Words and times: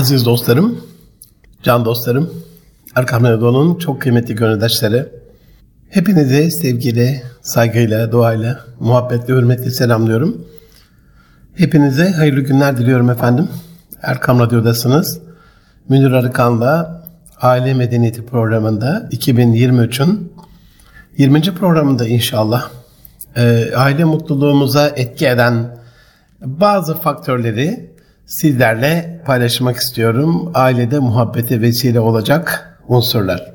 Aziz 0.00 0.26
dostlarım, 0.26 0.80
can 1.62 1.84
dostlarım, 1.84 2.30
Erkam 2.96 3.24
Radyo'nun 3.24 3.78
çok 3.78 4.02
kıymetli 4.02 4.34
gönüldaşları, 4.34 5.12
hepinizi 5.88 6.50
sevgiyle, 6.62 7.22
saygıyla, 7.42 8.12
duayla, 8.12 8.60
muhabbetle, 8.78 9.34
hürmetle 9.34 9.70
selamlıyorum. 9.70 10.46
Hepinize 11.54 12.10
hayırlı 12.10 12.40
günler 12.40 12.76
diliyorum 12.76 13.10
efendim. 13.10 13.48
Erkam 14.02 14.38
Radyo'dasınız. 14.38 15.20
Münir 15.88 16.12
Arıkan'la 16.12 17.02
Aile 17.40 17.74
Medeniyeti 17.74 18.26
programında 18.26 19.08
2023'ün 19.12 20.32
20. 21.18 21.42
programında 21.42 22.08
inşallah 22.08 22.70
e, 23.36 23.72
aile 23.76 24.04
mutluluğumuza 24.04 24.88
etki 24.88 25.26
eden 25.26 25.76
bazı 26.40 26.94
faktörleri 26.94 27.89
sizlerle 28.30 29.22
paylaşmak 29.26 29.76
istiyorum. 29.76 30.50
Ailede 30.54 30.98
muhabbete 30.98 31.60
vesile 31.60 32.00
olacak 32.00 32.76
unsurlar. 32.88 33.52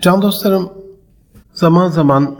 Can 0.00 0.22
dostlarım 0.22 0.72
zaman 1.52 1.88
zaman 1.88 2.36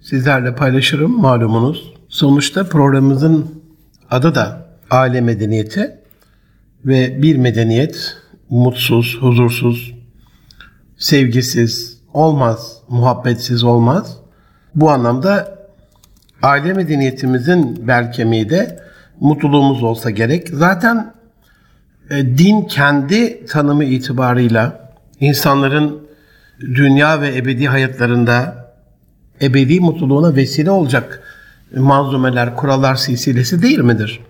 sizlerle 0.00 0.54
paylaşırım 0.54 1.20
malumunuz. 1.20 1.94
Sonuçta 2.08 2.64
programımızın 2.64 3.62
adı 4.10 4.34
da 4.34 4.66
aile 4.90 5.20
medeniyeti 5.20 5.98
ve 6.84 7.22
bir 7.22 7.36
medeniyet 7.36 8.16
mutsuz, 8.50 9.18
huzursuz, 9.20 9.94
sevgisiz 10.96 11.98
olmaz, 12.12 12.78
muhabbetsiz 12.88 13.64
olmaz. 13.64 14.16
Bu 14.74 14.90
anlamda 14.90 15.58
aile 16.42 16.72
medeniyetimizin 16.72 17.88
bel 17.88 18.12
kemiği 18.12 18.50
de 18.50 18.83
mutluluğumuz 19.20 19.82
olsa 19.82 20.10
gerek. 20.10 20.48
Zaten 20.48 21.14
e, 22.10 22.38
din 22.38 22.62
kendi 22.62 23.46
tanımı 23.46 23.84
itibarıyla 23.84 24.90
insanların 25.20 26.06
dünya 26.60 27.20
ve 27.20 27.36
ebedi 27.36 27.66
hayatlarında 27.66 28.64
ebedi 29.42 29.80
mutluluğuna 29.80 30.36
vesile 30.36 30.70
olacak 30.70 31.22
malzumeler, 31.76 32.56
kurallar 32.56 32.94
silsilesi 32.94 33.62
değil 33.62 33.78
midir? 33.78 34.20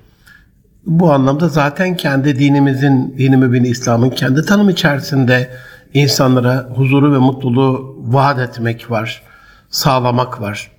Bu 0.86 1.12
anlamda 1.12 1.48
zaten 1.48 1.96
kendi 1.96 2.38
dinimizin, 2.38 3.14
dini 3.18 3.36
mübini 3.36 3.68
İslam'ın 3.68 4.10
kendi 4.10 4.42
tanımı 4.42 4.72
içerisinde 4.72 5.50
insanlara 5.94 6.68
huzuru 6.74 7.12
ve 7.12 7.18
mutluluğu 7.18 7.96
vaat 7.98 8.38
etmek 8.38 8.90
var, 8.90 9.22
sağlamak 9.70 10.40
var. 10.40 10.70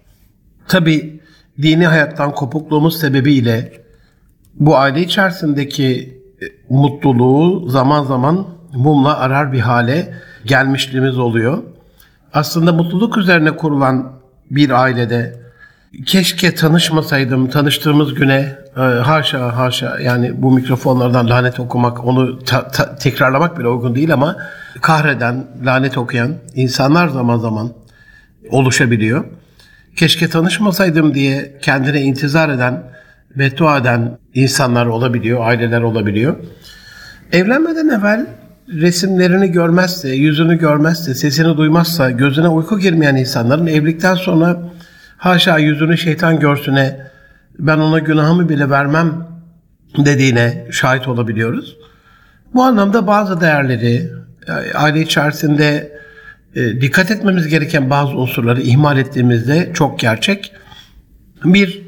Tabi 0.68 1.22
dini 1.62 1.88
hayattan 1.88 2.32
kopukluğumuz 2.32 3.00
sebebiyle 3.00 3.85
bu 4.56 4.78
aile 4.78 5.02
içerisindeki 5.02 6.20
e, 6.42 6.46
mutluluğu 6.70 7.70
zaman 7.70 8.04
zaman 8.04 8.48
mumla 8.74 9.20
arar 9.20 9.54
bir 9.54 9.60
hale 9.60 10.14
gelmişliğimiz 10.46 11.18
oluyor. 11.18 11.64
Aslında 12.34 12.74
mutluluk 12.74 13.18
üzerine 13.18 13.56
kurulan 13.56 14.12
bir 14.52 14.70
ailede 14.70 15.46
keşke 16.06 16.56
tanışmasaydım, 16.56 17.50
tanıştığımız 17.50 18.14
güne 18.14 18.56
e, 18.78 18.80
haşa 18.80 19.58
haşa 19.58 20.00
yani 20.00 20.42
bu 20.42 20.52
mikrofonlardan 20.52 21.30
lanet 21.30 21.60
okumak, 21.60 22.06
onu 22.06 22.44
ta, 22.44 22.68
ta, 22.68 22.96
tekrarlamak 22.96 23.60
bile 23.60 23.68
uygun 23.68 23.96
değil 23.96 24.14
ama 24.14 24.38
kahreden, 24.82 25.48
lanet 25.66 25.98
okuyan 25.98 26.34
insanlar 26.56 27.08
zaman 27.08 27.38
zaman 27.38 27.70
oluşabiliyor. 28.50 29.26
Keşke 29.96 30.30
tanışmasaydım 30.30 31.14
diye 31.14 31.58
kendine 31.62 32.02
intizar 32.02 32.50
eden, 32.50 32.84
beddua 33.36 33.78
eden 33.78 34.18
insanlar 34.34 34.86
olabiliyor, 34.86 35.48
aileler 35.48 35.82
olabiliyor. 35.82 36.36
Evlenmeden 37.32 37.88
evvel 37.90 38.26
resimlerini 38.68 39.52
görmezse, 39.52 40.10
yüzünü 40.10 40.58
görmezse, 40.58 41.16
sesini 41.16 41.58
duymazsa, 41.58 42.12
gözüne 42.12 42.48
uyku 42.48 42.80
girmeyen 42.80 43.16
insanların 43.16 43.68
evlilikten 43.68 44.16
sonra 44.16 44.62
haşa 45.18 45.58
yüzünü 45.58 45.98
şeytan 45.98 46.40
görsüne 46.40 47.00
ben 47.60 47.78
ona 47.78 48.00
günahımı 48.00 48.50
bile 48.50 48.70
vermem 48.70 49.28
dediğine 49.98 50.68
şahit 50.72 51.08
olabiliyoruz. 51.08 51.78
Bu 52.54 52.64
anlamda 52.64 53.08
bazı 53.08 53.42
değerleri 53.42 54.12
aile 54.76 55.02
içerisinde 55.02 55.96
e, 56.56 56.82
dikkat 56.82 57.12
etmemiz 57.12 57.48
gereken 57.48 57.90
bazı 57.90 58.18
unsurları 58.18 58.62
ihmal 58.62 58.98
ettiğimizde 58.98 59.72
çok 59.74 60.00
gerçek. 60.00 60.52
Bir 61.46 61.85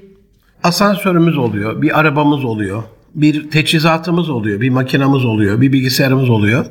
asansörümüz 0.68 1.38
oluyor, 1.38 1.82
bir 1.82 2.00
arabamız 2.00 2.46
oluyor, 2.46 2.84
bir 3.16 3.52
teçhizatımız 3.52 4.30
oluyor, 4.30 4.62
bir 4.62 4.70
makinamız 4.70 5.26
oluyor, 5.26 5.62
bir 5.62 5.74
bilgisayarımız 5.74 6.30
oluyor. 6.30 6.66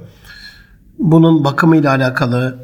Bunun 0.98 1.44
bakımıyla 1.44 1.90
alakalı, 1.90 2.58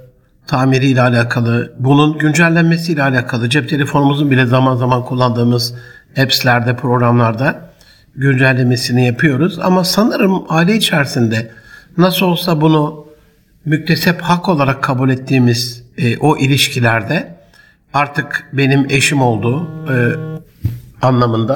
tamiriyle 0.46 1.02
alakalı, 1.02 1.72
bunun 1.78 2.18
güncellenmesiyle 2.18 3.02
alakalı, 3.02 3.50
cep 3.50 3.68
telefonumuzun 3.68 4.30
bile 4.30 4.46
zaman 4.46 4.76
zaman 4.76 5.04
kullandığımız 5.04 5.74
apps'lerde, 6.18 6.76
programlarda 6.76 7.72
güncellemesini 8.16 9.06
yapıyoruz. 9.06 9.58
Ama 9.58 9.84
sanırım 9.84 10.42
aile 10.48 10.76
içerisinde 10.76 11.50
nasıl 11.98 12.26
olsa 12.26 12.60
bunu 12.60 13.06
müktesep 13.64 14.22
hak 14.22 14.48
olarak 14.48 14.82
kabul 14.82 15.10
ettiğimiz 15.10 15.82
e, 15.98 16.18
o 16.18 16.36
ilişkilerde 16.36 17.34
artık 17.94 18.50
benim 18.52 18.86
eşim 18.90 19.22
olduğu 19.22 19.68
e, 19.88 19.96
anlamında 21.02 21.54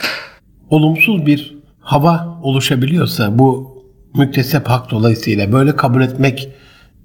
olumsuz 0.71 1.27
bir 1.27 1.57
hava 1.81 2.39
oluşabiliyorsa 2.43 3.39
bu 3.39 3.77
müktesep 4.15 4.69
hak 4.69 4.91
dolayısıyla 4.91 5.53
böyle 5.53 5.77
kabul 5.77 6.03
etmek 6.03 6.49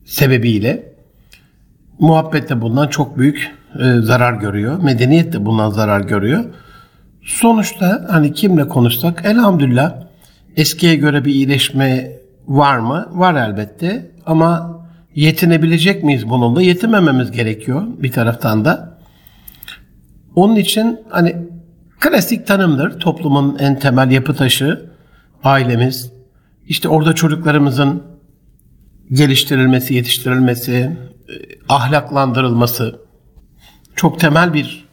sebebiyle 0.06 0.94
muhabbet 2.00 2.50
de 2.50 2.62
bundan 2.62 2.88
çok 2.88 3.18
büyük 3.18 3.52
e, 3.80 4.02
zarar 4.02 4.34
görüyor. 4.34 4.84
Medeniyet 4.84 5.34
de 5.34 5.46
bundan 5.46 5.70
zarar 5.70 6.02
görüyor. 6.02 6.46
Sonuçta 7.22 8.08
hani 8.10 8.34
kimle 8.34 8.68
konuşsak 8.68 9.26
elhamdülillah 9.26 9.94
eskiye 10.58 10.96
göre 10.96 11.26
bir 11.26 11.34
iyileşme 11.34 12.12
var 12.48 12.78
mı? 12.80 13.08
Var 13.12 13.50
elbette 13.50 14.12
ama 14.26 14.80
yetinebilecek 15.16 16.04
miyiz 16.04 16.30
bununla? 16.30 16.62
Yetinmememiz 16.62 17.32
gerekiyor 17.32 17.84
bir 17.98 18.12
taraftan 18.12 18.66
da. 18.66 18.98
Onun 20.36 20.56
için 20.56 21.00
hani 21.10 21.36
klasik 22.02 22.48
tanımdır. 22.48 23.00
Toplumun 23.00 23.58
en 23.60 23.80
temel 23.80 24.12
yapı 24.12 24.34
taşı 24.34 24.90
ailemiz. 25.44 26.12
İşte 26.68 26.90
orada 26.90 27.16
çocuklarımızın 27.16 28.04
geliştirilmesi, 29.12 29.94
yetiştirilmesi, 29.94 30.74
e, 30.74 30.98
ahlaklandırılması 31.70 33.00
çok 33.96 34.20
temel 34.20 34.54
bir 34.54 34.86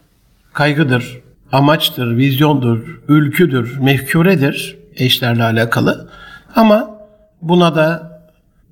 kaygıdır, 0.53 1.21
amaçtır, 1.53 2.17
vizyondur, 2.17 3.01
ülküdür, 3.09 3.79
mefkuredir 3.79 4.79
eşlerle 4.97 5.43
alakalı. 5.43 6.11
Ama 6.57 6.99
buna 7.43 7.75
da 7.75 8.19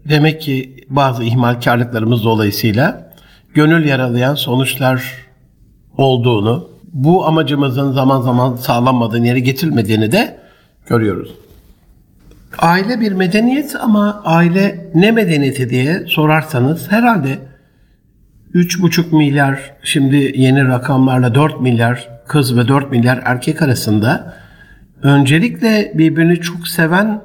demek 0.09 0.43
ki 0.43 0.87
bazı 0.89 1.25
ihmalkarlıklarımız 1.25 2.25
dolayısıyla 2.25 3.13
gönül 3.55 3.85
yaralayan 3.85 4.35
sonuçlar 4.35 5.13
olduğunu, 5.97 6.76
bu 6.97 7.27
amacımızın 7.27 7.93
zaman 7.93 8.21
zaman 8.21 8.57
sağlanmadığını, 8.57 9.27
yere 9.27 9.41
getirilmediğini 9.41 10.13
de 10.13 10.37
görüyoruz. 10.87 11.35
Aile 12.59 13.01
bir 13.01 13.13
medeniyet 13.13 13.77
ama 13.81 14.23
aile 14.25 14.91
ne 14.95 15.11
medeniyeti 15.11 15.71
diye 15.71 16.05
sorarsanız 16.07 16.93
herhalde 16.93 17.39
3,5 18.55 19.17
milyar 19.17 19.73
şimdi 19.83 20.33
yeni 20.37 20.69
rakamlarla 20.69 21.35
4 21.35 21.61
milyar 21.61 22.09
kız 22.29 22.57
ve 22.57 22.69
4 22.69 22.91
milyar 22.91 23.23
erkek 23.25 23.63
arasında 23.63 24.35
öncelikle 25.03 25.93
birbirini 25.95 26.41
çok 26.41 26.69
seven 26.69 27.23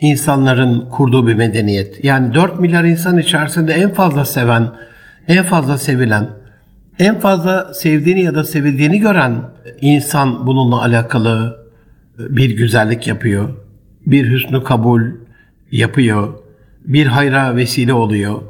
insanların 0.00 0.88
kurduğu 0.90 1.26
bir 1.26 1.34
medeniyet. 1.34 2.04
Yani 2.04 2.34
4 2.34 2.60
milyar 2.60 2.84
insan 2.84 3.18
içerisinde 3.18 3.72
en 3.72 3.92
fazla 3.92 4.24
seven, 4.24 4.68
en 5.28 5.44
fazla 5.44 5.78
sevilen, 5.78 6.28
en 7.00 7.20
fazla 7.20 7.74
sevdiğini 7.74 8.22
ya 8.22 8.34
da 8.34 8.44
sevildiğini 8.44 9.00
gören 9.00 9.42
insan 9.80 10.46
bununla 10.46 10.82
alakalı 10.82 11.66
bir 12.18 12.50
güzellik 12.50 13.06
yapıyor. 13.06 13.48
Bir 14.06 14.30
hüsnü 14.30 14.64
kabul 14.64 15.02
yapıyor. 15.70 16.34
Bir 16.84 17.06
hayra 17.06 17.56
vesile 17.56 17.92
oluyor. 17.92 18.42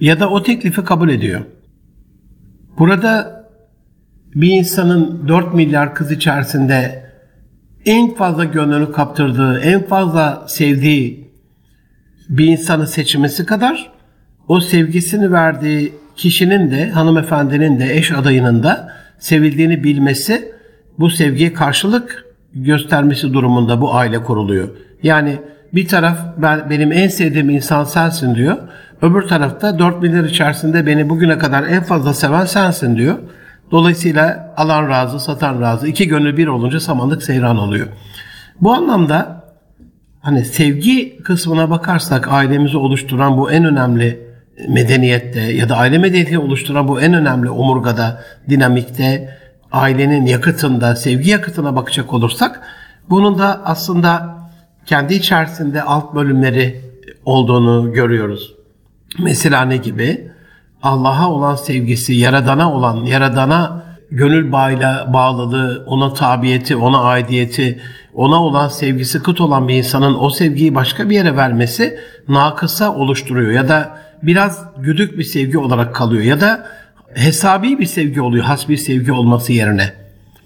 Ya 0.00 0.20
da 0.20 0.30
o 0.30 0.42
teklifi 0.42 0.84
kabul 0.84 1.08
ediyor. 1.08 1.40
Burada 2.78 3.40
bir 4.34 4.48
insanın 4.48 5.28
4 5.28 5.54
milyar 5.54 5.94
kız 5.94 6.12
içerisinde 6.12 7.04
en 7.86 8.14
fazla 8.14 8.44
gönlünü 8.44 8.92
kaptırdığı, 8.92 9.60
en 9.60 9.86
fazla 9.86 10.44
sevdiği 10.48 11.30
bir 12.28 12.46
insanı 12.46 12.86
seçmesi 12.86 13.46
kadar 13.46 13.92
o 14.48 14.60
sevgisini 14.60 15.32
verdiği 15.32 15.92
kişinin 16.20 16.70
de 16.70 16.90
hanımefendinin 16.90 17.80
de 17.80 17.96
eş 17.96 18.12
adayının 18.12 18.62
da 18.62 18.92
sevildiğini 19.18 19.84
bilmesi 19.84 20.52
bu 20.98 21.10
sevgiye 21.10 21.52
karşılık 21.52 22.24
göstermesi 22.54 23.32
durumunda 23.32 23.80
bu 23.80 23.94
aile 23.94 24.22
kuruluyor. 24.22 24.68
Yani 25.02 25.38
bir 25.74 25.88
taraf 25.88 26.18
ben 26.36 26.70
benim 26.70 26.92
en 26.92 27.08
sevdiğim 27.08 27.50
insan 27.50 27.84
sensin 27.84 28.34
diyor. 28.34 28.56
Öbür 29.02 29.22
tarafta 29.22 29.78
4 29.78 30.02
milyar 30.02 30.24
içerisinde 30.24 30.86
beni 30.86 31.08
bugüne 31.08 31.38
kadar 31.38 31.62
en 31.62 31.82
fazla 31.82 32.14
seven 32.14 32.44
sensin 32.44 32.96
diyor. 32.96 33.18
Dolayısıyla 33.70 34.54
alan 34.56 34.88
razı, 34.88 35.20
satan 35.20 35.60
razı. 35.60 35.88
iki 35.88 36.08
gönül 36.08 36.36
bir 36.36 36.46
olunca 36.46 36.80
samanlık 36.80 37.22
seyran 37.22 37.58
oluyor. 37.58 37.86
Bu 38.60 38.72
anlamda 38.72 39.44
hani 40.20 40.44
sevgi 40.44 41.22
kısmına 41.22 41.70
bakarsak 41.70 42.32
ailemizi 42.32 42.76
oluşturan 42.76 43.38
bu 43.38 43.50
en 43.50 43.64
önemli 43.64 44.29
medeniyette 44.68 45.40
ya 45.40 45.68
da 45.68 45.76
aile 45.76 45.98
medeniyeti 45.98 46.38
oluşturan 46.38 46.88
bu 46.88 47.00
en 47.00 47.14
önemli 47.14 47.50
omurgada, 47.50 48.22
dinamikte, 48.50 49.38
ailenin 49.72 50.26
yakıtında, 50.26 50.96
sevgi 50.96 51.30
yakıtına 51.30 51.76
bakacak 51.76 52.12
olursak 52.12 52.60
bunun 53.10 53.38
da 53.38 53.60
aslında 53.64 54.38
kendi 54.86 55.14
içerisinde 55.14 55.82
alt 55.82 56.14
bölümleri 56.14 56.80
olduğunu 57.24 57.92
görüyoruz. 57.92 58.54
Mesela 59.18 59.62
ne 59.62 59.76
gibi? 59.76 60.30
Allah'a 60.82 61.30
olan 61.30 61.54
sevgisi, 61.54 62.14
yaradana 62.14 62.72
olan, 62.72 62.96
yaradana 63.04 63.84
gönül 64.10 64.52
bağıyla 64.52 65.10
bağlılığı, 65.12 65.84
ona 65.86 66.14
tabiyeti, 66.14 66.76
ona 66.76 67.00
aidiyeti, 67.02 67.80
ona 68.14 68.42
olan 68.42 68.68
sevgisi 68.68 69.22
kıt 69.22 69.40
olan 69.40 69.68
bir 69.68 69.74
insanın 69.74 70.16
o 70.20 70.30
sevgiyi 70.30 70.74
başka 70.74 71.10
bir 71.10 71.14
yere 71.14 71.36
vermesi 71.36 71.98
nakısa 72.28 72.94
oluşturuyor 72.94 73.52
ya 73.52 73.68
da 73.68 73.98
biraz 74.22 74.64
güdük 74.78 75.18
bir 75.18 75.24
sevgi 75.24 75.58
olarak 75.58 75.94
kalıyor 75.94 76.22
ya 76.22 76.40
da 76.40 76.66
hesabi 77.14 77.78
bir 77.78 77.86
sevgi 77.86 78.20
oluyor 78.20 78.44
has 78.44 78.68
bir 78.68 78.76
sevgi 78.76 79.12
olması 79.12 79.52
yerine. 79.52 79.92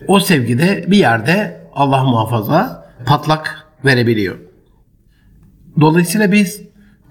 O 0.09 0.21
sevgi 0.21 0.59
de 0.59 0.85
bir 0.89 0.97
yerde 0.97 1.61
Allah 1.75 2.05
muhafaza 2.05 2.91
patlak 3.07 3.67
verebiliyor. 3.85 4.37
Dolayısıyla 5.81 6.33
biz 6.33 6.63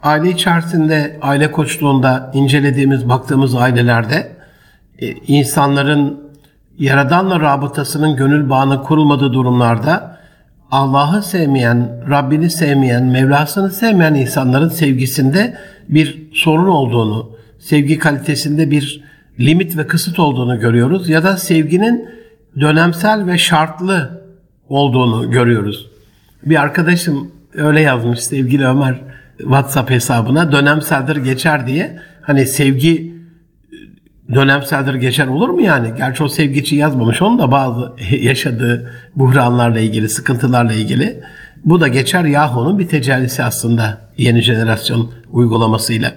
aile 0.04 0.30
içerisinde, 0.30 1.20
aile 1.22 1.52
koçluğunda 1.52 2.32
incelediğimiz, 2.34 3.10
baktığımız 3.10 3.56
ailelerde 3.56 4.36
e, 5.00 5.12
insanların 5.12 6.24
Yaradanla 6.80 7.40
rabıtasının 7.40 8.16
gönül 8.16 8.50
bağını 8.50 8.84
kurulmadığı 8.84 9.34
durumlarda 9.34 10.13
Allah'ı 10.74 11.24
sevmeyen, 11.24 12.04
Rabbini 12.10 12.50
sevmeyen, 12.50 13.04
Mevlasını 13.04 13.72
sevmeyen 13.72 14.14
insanların 14.14 14.70
sevgisinde 14.70 15.58
bir 15.90 16.28
sorun 16.34 16.68
olduğunu, 16.68 17.32
sevgi 17.60 18.00
kalitesinde 18.00 18.72
bir 18.72 19.04
limit 19.40 19.78
ve 19.78 19.88
kısıt 19.88 20.20
olduğunu 20.20 20.60
görüyoruz 20.60 21.10
ya 21.10 21.24
da 21.24 21.38
sevginin 21.38 22.10
dönemsel 22.60 23.28
ve 23.28 23.38
şartlı 23.38 24.24
olduğunu 24.70 25.32
görüyoruz. 25.32 25.90
Bir 26.46 26.62
arkadaşım 26.62 27.32
öyle 27.54 27.82
yazmış 27.82 28.20
sevgili 28.20 28.66
Ömer 28.66 29.02
WhatsApp 29.38 29.90
hesabına 29.90 30.52
dönemseldir 30.52 31.16
geçer 31.16 31.68
diye. 31.68 32.00
Hani 32.22 32.46
sevgi 32.46 33.13
dönemseldir 34.36 34.94
geçer 34.94 35.28
olur 35.28 35.50
mu 35.50 35.62
yani? 35.62 35.88
Gerçi 35.98 36.24
o 36.24 36.28
sevgiçi 36.28 36.76
yazmamış 36.76 37.22
onu 37.22 37.40
da 37.40 37.52
bazı 37.52 37.94
yaşadığı 38.22 38.92
buhranlarla 39.16 39.80
ilgili, 39.80 40.10
sıkıntılarla 40.10 40.74
ilgili. 40.74 41.20
Bu 41.66 41.82
da 41.82 41.88
geçer 41.88 42.24
Yahu'nun 42.24 42.80
bir 42.80 42.88
tecellisi 42.88 43.44
aslında 43.44 44.02
yeni 44.18 44.42
jenerasyon 44.42 45.12
uygulamasıyla. 45.32 46.12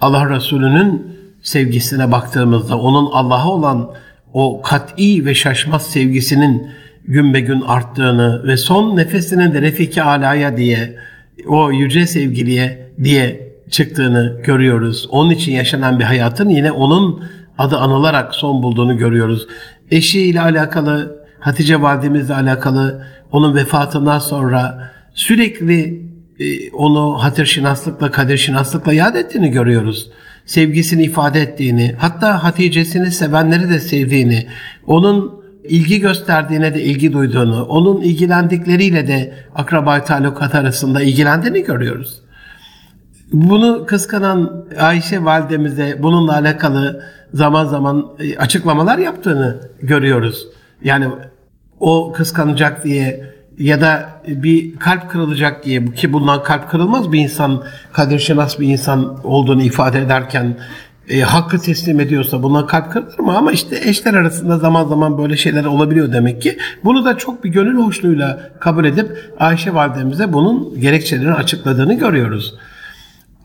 Allah 0.00 0.36
Resulü'nün 0.36 1.16
sevgisine 1.42 2.12
baktığımızda 2.12 2.78
onun 2.78 3.10
Allah'a 3.12 3.48
olan 3.48 3.90
o 4.32 4.62
kat'i 4.62 5.26
ve 5.26 5.34
şaşmaz 5.34 5.82
sevgisinin 5.82 6.70
gün 7.04 7.34
be 7.34 7.40
gün 7.40 7.60
arttığını 7.60 8.44
ve 8.46 8.56
son 8.56 8.96
nefesinin 8.96 9.54
de 9.54 9.62
Refiki 9.62 10.02
Ala'ya 10.02 10.56
diye 10.56 10.96
o 11.46 11.72
yüce 11.72 12.06
sevgiliye 12.06 12.92
diye 13.04 13.48
çıktığını 13.70 14.40
görüyoruz. 14.44 15.08
Onun 15.10 15.30
için 15.30 15.52
yaşanan 15.52 15.98
bir 15.98 16.04
hayatın 16.04 16.48
yine 16.48 16.72
onun 16.72 17.24
adı 17.58 17.76
anılarak 17.76 18.34
son 18.34 18.62
bulduğunu 18.62 18.98
görüyoruz. 18.98 19.46
Eşiyle 19.90 20.40
alakalı, 20.40 21.18
Hatice 21.40 21.82
validemizle 21.82 22.34
alakalı 22.34 23.06
onun 23.32 23.54
vefatından 23.54 24.18
sonra 24.18 24.90
sürekli 25.14 26.08
e, 26.38 26.70
onu 26.70 27.22
hatır 27.22 27.46
şinaslıkla, 27.46 28.10
kadir 28.10 28.36
şinaslıkla 28.36 28.92
yad 28.92 29.14
ettiğini 29.14 29.50
görüyoruz. 29.50 30.10
Sevgisini 30.46 31.02
ifade 31.02 31.40
ettiğini, 31.40 31.94
hatta 31.98 32.44
Hatice'sini 32.44 33.10
sevenleri 33.10 33.70
de 33.70 33.80
sevdiğini, 33.80 34.46
onun 34.86 35.42
ilgi 35.64 36.00
gösterdiğine 36.00 36.74
de 36.74 36.82
ilgi 36.82 37.12
duyduğunu, 37.12 37.64
onun 37.64 38.00
ilgilendikleriyle 38.00 39.06
de 39.06 39.34
akraba 39.54 40.04
talukat 40.04 40.54
arasında 40.54 41.02
ilgilendiğini 41.02 41.64
görüyoruz. 41.64 42.22
Bunu 43.32 43.86
kıskanan 43.86 44.66
Ayşe 44.78 45.24
validemize 45.24 45.98
bununla 46.02 46.32
alakalı 46.32 47.02
zaman 47.34 47.64
zaman 47.64 48.06
e, 48.18 48.38
açıklamalar 48.38 48.98
yaptığını 48.98 49.60
görüyoruz. 49.82 50.46
Yani 50.82 51.08
o 51.80 52.12
kıskanacak 52.12 52.84
diye 52.84 53.34
ya 53.58 53.80
da 53.80 54.08
bir 54.28 54.76
kalp 54.76 55.10
kırılacak 55.10 55.64
diye 55.64 55.84
ki 55.84 56.12
bundan 56.12 56.42
kalp 56.42 56.70
kırılmaz 56.70 57.12
bir 57.12 57.20
insan 57.20 57.62
kadir 57.92 58.18
şenas 58.18 58.60
bir 58.60 58.68
insan 58.68 59.26
olduğunu 59.26 59.62
ifade 59.62 59.98
ederken 59.98 60.56
e, 61.08 61.20
hakkı 61.20 61.58
teslim 61.58 62.00
ediyorsa 62.00 62.42
buna 62.42 62.66
kalp 62.66 62.92
kırılır 62.92 63.18
mı? 63.18 63.36
Ama 63.36 63.52
işte 63.52 63.80
eşler 63.84 64.14
arasında 64.14 64.58
zaman 64.58 64.84
zaman 64.84 65.18
böyle 65.18 65.36
şeyler 65.36 65.64
olabiliyor 65.64 66.12
demek 66.12 66.42
ki. 66.42 66.58
Bunu 66.84 67.04
da 67.04 67.18
çok 67.18 67.44
bir 67.44 67.50
gönül 67.50 67.76
hoşluğuyla 67.76 68.50
kabul 68.60 68.84
edip 68.84 69.34
Ayşe 69.38 69.74
validemize 69.74 70.32
bunun 70.32 70.80
gerekçelerini 70.80 71.34
açıkladığını 71.34 71.94
görüyoruz. 71.94 72.54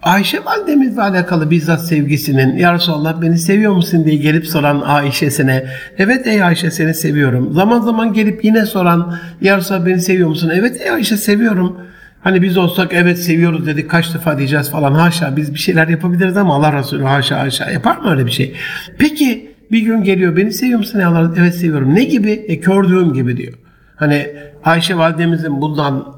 Ayşe 0.04 0.46
validemizle 0.46 1.02
alakalı 1.02 1.52
bizzat 1.52 1.88
sevgisinin 1.88 2.58
Ya 2.58 2.74
Resulallah 2.74 3.22
beni 3.22 3.38
seviyor 3.38 3.74
musun 3.74 4.06
diye 4.06 4.16
gelip 4.16 4.48
soran 4.48 4.82
Ayşe'sine 4.82 5.66
evet 5.98 6.28
ey 6.28 6.44
Ayşe 6.44 6.72
seni 6.72 6.94
seviyorum. 6.94 7.54
Zaman 7.54 7.82
zaman 7.82 8.14
gelip 8.14 8.46
yine 8.46 8.66
soran 8.66 9.16
Ya 9.42 9.58
Resulallah 9.58 9.86
beni 9.86 10.02
seviyor 10.02 10.30
musun? 10.30 10.52
Evet 10.56 10.82
ey 10.82 10.90
Ayşe 10.90 11.18
seviyorum. 11.18 11.78
Hani 12.22 12.42
biz 12.42 12.58
olsak 12.58 12.94
evet 12.94 13.20
seviyoruz 13.20 13.66
dedik 13.66 13.90
kaç 13.90 14.14
defa 14.14 14.38
diyeceğiz 14.38 14.72
falan 14.72 14.94
haşa 14.94 15.36
biz 15.38 15.54
bir 15.54 15.60
şeyler 15.60 15.88
yapabiliriz 15.88 16.38
ama 16.38 16.56
Allah 16.56 16.74
Resulü 16.80 17.04
haşa 17.04 17.40
haşa 17.40 17.72
yapar 17.72 17.98
mı 17.98 18.12
öyle 18.12 18.26
bir 18.26 18.32
şey? 18.32 18.56
Peki 18.98 19.52
bir 19.72 19.82
gün 19.82 20.04
geliyor 20.04 20.38
beni 20.38 20.52
seviyor 20.52 20.80
musun? 20.80 21.00
Ya 21.00 21.10
Allah 21.10 21.34
evet 21.38 21.56
seviyorum. 21.56 21.96
Ne 21.96 22.04
gibi? 22.04 22.32
E 22.32 22.60
kördüğüm 22.60 23.14
gibi 23.14 23.38
diyor. 23.38 23.54
Hani 23.96 24.28
Ayşe 24.64 24.98
validemizin 24.98 25.62
bundan 25.62 26.16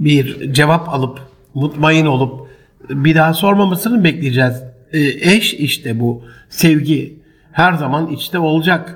bir 0.00 0.52
cevap 0.52 0.88
alıp 0.88 1.18
mutmain 1.54 2.06
olup 2.06 2.47
bir 2.90 3.14
daha 3.14 3.34
sormamasını 3.34 4.04
bekleyeceğiz. 4.04 4.62
E, 4.92 5.00
eş 5.34 5.54
işte 5.54 6.00
bu 6.00 6.22
sevgi 6.48 7.18
her 7.52 7.72
zaman 7.72 8.06
içte 8.06 8.38
olacak. 8.38 8.94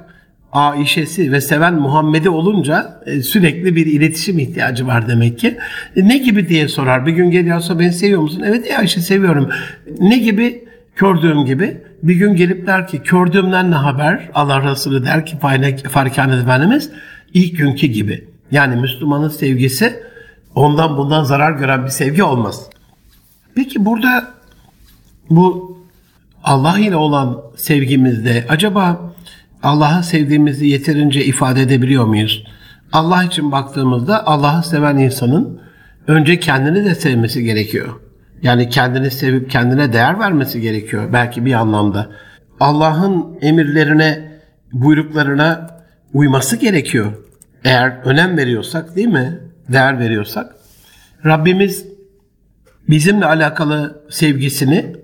Aişesi 0.53 1.33
ve 1.33 1.41
seven 1.41 1.75
Muhammed'i 1.75 2.31
olunca 2.31 3.03
e, 3.07 3.23
sürekli 3.23 3.77
bir 3.77 3.87
iletişim 3.87 4.39
ihtiyacı 4.39 4.87
var 4.87 5.09
demek 5.09 5.39
ki. 5.39 5.59
E, 5.97 6.09
ne 6.09 6.19
gibi 6.19 6.49
diye 6.49 6.69
sorar. 6.69 7.07
Bir 7.07 7.13
gün 7.13 7.31
geliyorsa 7.31 7.79
beni 7.79 7.93
seviyor 7.93 8.23
musun? 8.23 8.43
Evet 8.47 8.71
ya 8.71 8.79
Ayşe 8.79 9.01
seviyorum. 9.01 9.51
Ne 10.01 10.19
gibi? 10.19 10.65
Kördüğüm 10.97 11.45
gibi. 11.45 11.77
Bir 12.03 12.15
gün 12.15 12.37
gelip 12.37 12.67
der 12.67 12.89
ki 12.89 12.99
kördüğümden 12.99 13.71
ne 13.71 13.75
haber? 13.75 14.29
Allah 14.35 14.71
Resulü 14.71 15.05
der 15.05 15.27
ki 15.27 15.37
Farikane 15.89 16.37
Efendimiz 16.37 16.91
ilk 17.35 17.59
günkü 17.59 17.87
gibi. 17.87 18.25
Yani 18.51 18.81
Müslümanın 18.81 19.29
sevgisi 19.29 20.03
ondan 20.55 20.97
bundan 20.97 21.25
zarar 21.25 21.53
gören 21.53 21.85
bir 21.85 21.91
sevgi 21.91 22.23
olmaz. 22.23 22.72
Peki 23.55 23.85
burada 23.85 24.25
bu 25.31 25.79
Allah 26.45 26.79
ile 26.79 26.97
olan 26.97 27.43
sevgimizde 27.57 28.45
acaba 28.49 29.13
Allah'ı 29.63 30.03
sevdiğimizi 30.03 30.67
yeterince 30.67 31.25
ifade 31.25 31.63
edebiliyor 31.63 32.05
muyuz? 32.05 32.45
Allah 32.93 33.25
için 33.25 33.53
baktığımızda 33.53 34.27
Allah'ı 34.27 34.63
seven 34.63 34.97
insanın 34.97 35.61
önce 36.07 36.41
kendini 36.41 36.85
de 36.85 36.95
sevmesi 36.95 37.45
gerekiyor. 37.45 38.01
Yani 38.43 38.69
kendini 38.69 39.11
sevip 39.11 39.51
kendine 39.51 39.93
değer 39.93 40.19
vermesi 40.19 40.61
gerekiyor 40.61 41.13
belki 41.13 41.45
bir 41.45 41.53
anlamda. 41.53 42.11
Allah'ın 42.61 43.39
emirlerine, 43.41 44.33
buyruklarına 44.73 45.71
uyması 46.13 46.57
gerekiyor. 46.57 47.13
Eğer 47.65 47.99
önem 48.05 48.37
veriyorsak 48.37 48.97
değil 48.97 49.09
mi? 49.09 49.39
Değer 49.69 49.99
veriyorsak. 49.99 50.57
Rabbimiz 51.27 51.92
bizimle 52.93 53.27
alakalı 53.27 54.03
sevgisini 54.11 54.97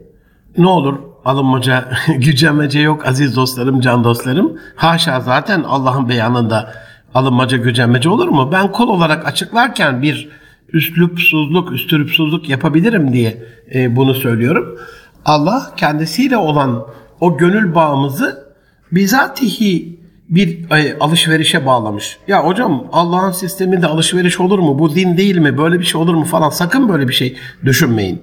ne 0.58 0.66
olur 0.66 0.98
alınmaca, 1.24 1.88
gücenmece 2.18 2.80
yok 2.80 3.06
aziz 3.06 3.36
dostlarım, 3.36 3.80
can 3.80 4.04
dostlarım. 4.04 4.58
Haşa 4.76 5.20
zaten 5.20 5.62
Allah'ın 5.62 6.08
beyanında 6.08 6.72
alınmaca, 7.14 7.56
gücenmece 7.56 8.08
olur 8.08 8.28
mu? 8.28 8.48
Ben 8.52 8.72
kul 8.72 8.88
olarak 8.88 9.26
açıklarken 9.26 10.02
bir 10.02 10.28
üslupsuzluk, 10.72 11.72
üstürüpsüzlük 11.72 12.48
yapabilirim 12.48 13.12
diye 13.12 13.44
e, 13.74 13.96
bunu 13.96 14.14
söylüyorum. 14.14 14.78
Allah 15.24 15.72
kendisiyle 15.76 16.36
olan 16.36 16.86
o 17.20 17.36
gönül 17.36 17.74
bağımızı 17.74 18.54
bizatihi 18.92 20.00
bir 20.28 20.58
alışverişe 21.00 21.66
bağlamış. 21.66 22.18
Ya 22.28 22.44
hocam 22.44 22.84
Allah'ın 22.92 23.30
sisteminde 23.30 23.86
alışveriş 23.86 24.40
olur 24.40 24.58
mu? 24.58 24.78
Bu 24.78 24.94
din 24.94 25.16
değil 25.16 25.36
mi? 25.36 25.58
Böyle 25.58 25.80
bir 25.80 25.84
şey 25.84 26.00
olur 26.00 26.14
mu 26.14 26.24
falan. 26.24 26.50
Sakın 26.50 26.88
böyle 26.88 27.08
bir 27.08 27.14
şey 27.14 27.36
düşünmeyin. 27.64 28.22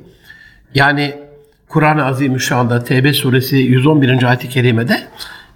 Yani 0.76 1.14
Kur'an-ı 1.70 2.06
Azimüşşan'da 2.06 2.84
Tevbe 2.84 3.14
suresi 3.14 3.58
111. 3.58 4.24
ayet-i 4.24 4.50
kerimede 4.50 5.00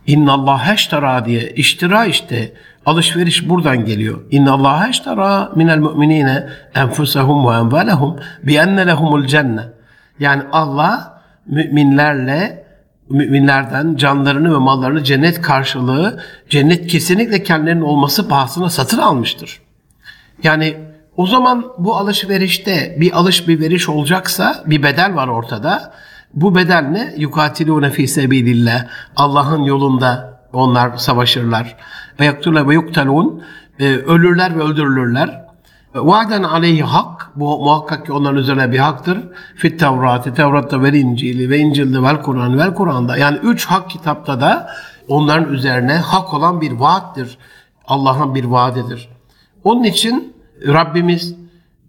İnna 0.07 0.33
Allah 0.33 0.61
eştera 0.73 1.25
diye 1.25 1.41
iştira 1.41 2.05
işte 2.05 2.53
alışveriş 2.85 3.49
buradan 3.49 3.85
geliyor. 3.85 4.21
İnna 4.31 4.53
Allah 4.53 4.87
eştera 4.89 5.51
minel 5.55 5.77
mu'minine 5.77 6.49
enfusahum 6.75 7.47
ve 7.47 7.55
envalahum 7.55 8.19
bi 8.43 8.55
enne 8.55 8.87
lehumul 8.87 9.25
cenne. 9.25 9.61
Yani 10.19 10.43
Allah 10.51 11.21
müminlerle 11.45 12.63
müminlerden 13.09 13.95
canlarını 13.95 14.53
ve 14.53 14.57
mallarını 14.57 15.03
cennet 15.03 15.41
karşılığı, 15.41 16.19
cennet 16.49 16.87
kesinlikle 16.87 17.43
kendilerinin 17.43 17.81
olması 17.81 18.27
pahasına 18.27 18.69
satın 18.69 18.97
almıştır. 18.97 19.61
Yani 20.43 20.77
o 21.17 21.27
zaman 21.27 21.65
bu 21.77 21.95
alışverişte 21.97 22.97
bir 22.99 23.17
alış 23.17 23.47
bir 23.47 23.59
veriş 23.59 23.89
olacaksa 23.89 24.63
bir 24.65 24.83
bedel 24.83 25.15
var 25.15 25.27
ortada. 25.27 25.93
Bu 26.33 26.55
bedel 26.55 26.83
ne? 26.83 27.13
Yukatilune 27.17 27.89
fi 27.89 28.07
sebilillah. 28.07 28.85
Allah'ın 29.15 29.63
yolunda 29.63 30.39
onlar 30.53 30.97
savaşırlar. 30.97 31.75
Ve 32.19 32.73
yuktalun. 32.73 33.43
Ee, 33.79 33.85
ölürler 33.85 34.55
ve 34.59 34.63
öldürülürler. 34.63 35.48
Vaden 35.96 36.43
aleyhi 36.43 36.84
hak. 36.84 37.31
Bu 37.36 37.60
muhakkak 37.60 38.05
ki 38.05 38.13
onların 38.13 38.38
üzerine 38.38 38.72
bir 38.72 38.79
haktır. 38.79 39.17
Fit 39.55 39.79
Tevrati, 39.79 40.34
Tevrat'ta 40.34 40.84
ve 40.84 41.00
İncil'i 41.00 41.50
ve 41.50 41.58
İncil'de 41.58 42.03
vel 42.03 42.22
Kur'an 42.22 42.58
vel 42.58 42.74
Kur'an'da. 42.74 43.17
Yani 43.17 43.38
üç 43.43 43.65
hak 43.65 43.89
kitapta 43.89 44.41
da 44.41 44.69
onların 45.08 45.53
üzerine 45.53 45.93
hak 45.93 46.34
olan 46.34 46.62
bir 46.62 46.72
vaattir. 46.72 47.38
Allah'ın 47.88 48.36
bir 48.36 48.43
vaadidir. 48.43 49.10
Onun 49.63 49.84
için 49.84 50.34
Rabbimiz 50.67 51.36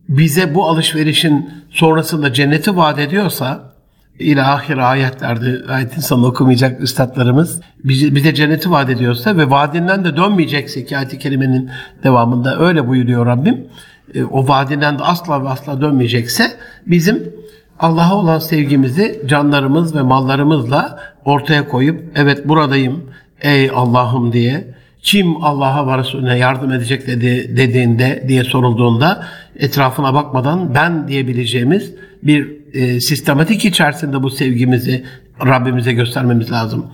bize 0.09 0.55
bu 0.55 0.65
alışverişin 0.65 1.51
sonrasında 1.71 2.33
cenneti 2.33 2.77
vaat 2.77 2.99
ediyorsa 2.99 3.71
ilahir 4.19 4.79
ayetlerde 4.79 5.73
ayetin 5.73 6.01
sonunu 6.01 6.27
okumayacak 6.27 6.81
üstadlarımız 6.81 7.61
bize, 7.85 8.15
bize 8.15 8.35
cenneti 8.35 8.71
vaat 8.71 8.91
ediyorsa 8.91 9.37
ve 9.37 9.51
vaadinden 9.51 10.05
de 10.05 10.17
dönmeyeceksek 10.17 10.93
ayet-i 10.93 11.19
kerimenin 11.19 11.71
devamında 12.05 12.59
öyle 12.59 12.89
buyuruyor 12.89 13.27
Rabbim. 13.27 13.67
E, 14.15 14.25
o 14.25 14.49
vaadinden 14.49 14.99
de 14.99 15.03
asla 15.03 15.45
ve 15.45 15.49
asla 15.49 15.81
dönmeyecekse 15.81 16.53
bizim 16.87 17.33
Allah'a 17.79 18.15
olan 18.15 18.39
sevgimizi 18.39 19.23
canlarımız 19.27 19.95
ve 19.95 20.03
mallarımızla 20.03 20.99
ortaya 21.25 21.69
koyup 21.69 22.05
evet 22.15 22.49
buradayım 22.49 23.11
ey 23.43 23.71
Allah'ım 23.75 24.33
diye 24.33 24.75
kim 25.03 25.45
Allah'a 25.45 25.87
ve 25.87 25.99
Resulüne 25.99 26.39
yardım 26.39 26.73
edecek 26.73 27.07
dedi, 27.07 27.57
dediğinde 27.57 28.25
diye 28.29 28.45
sorulduğunda 28.45 29.25
etrafına 29.57 30.15
bakmadan 30.15 30.75
ben 30.75 31.09
diyebileceğimiz 31.09 31.95
bir 32.23 32.61
e, 32.75 33.01
sistematik 33.01 33.65
içerisinde 33.65 34.23
bu 34.23 34.31
sevgimizi 34.31 35.05
Rabbimize 35.47 35.93
göstermemiz 35.93 36.53
lazım. 36.53 36.87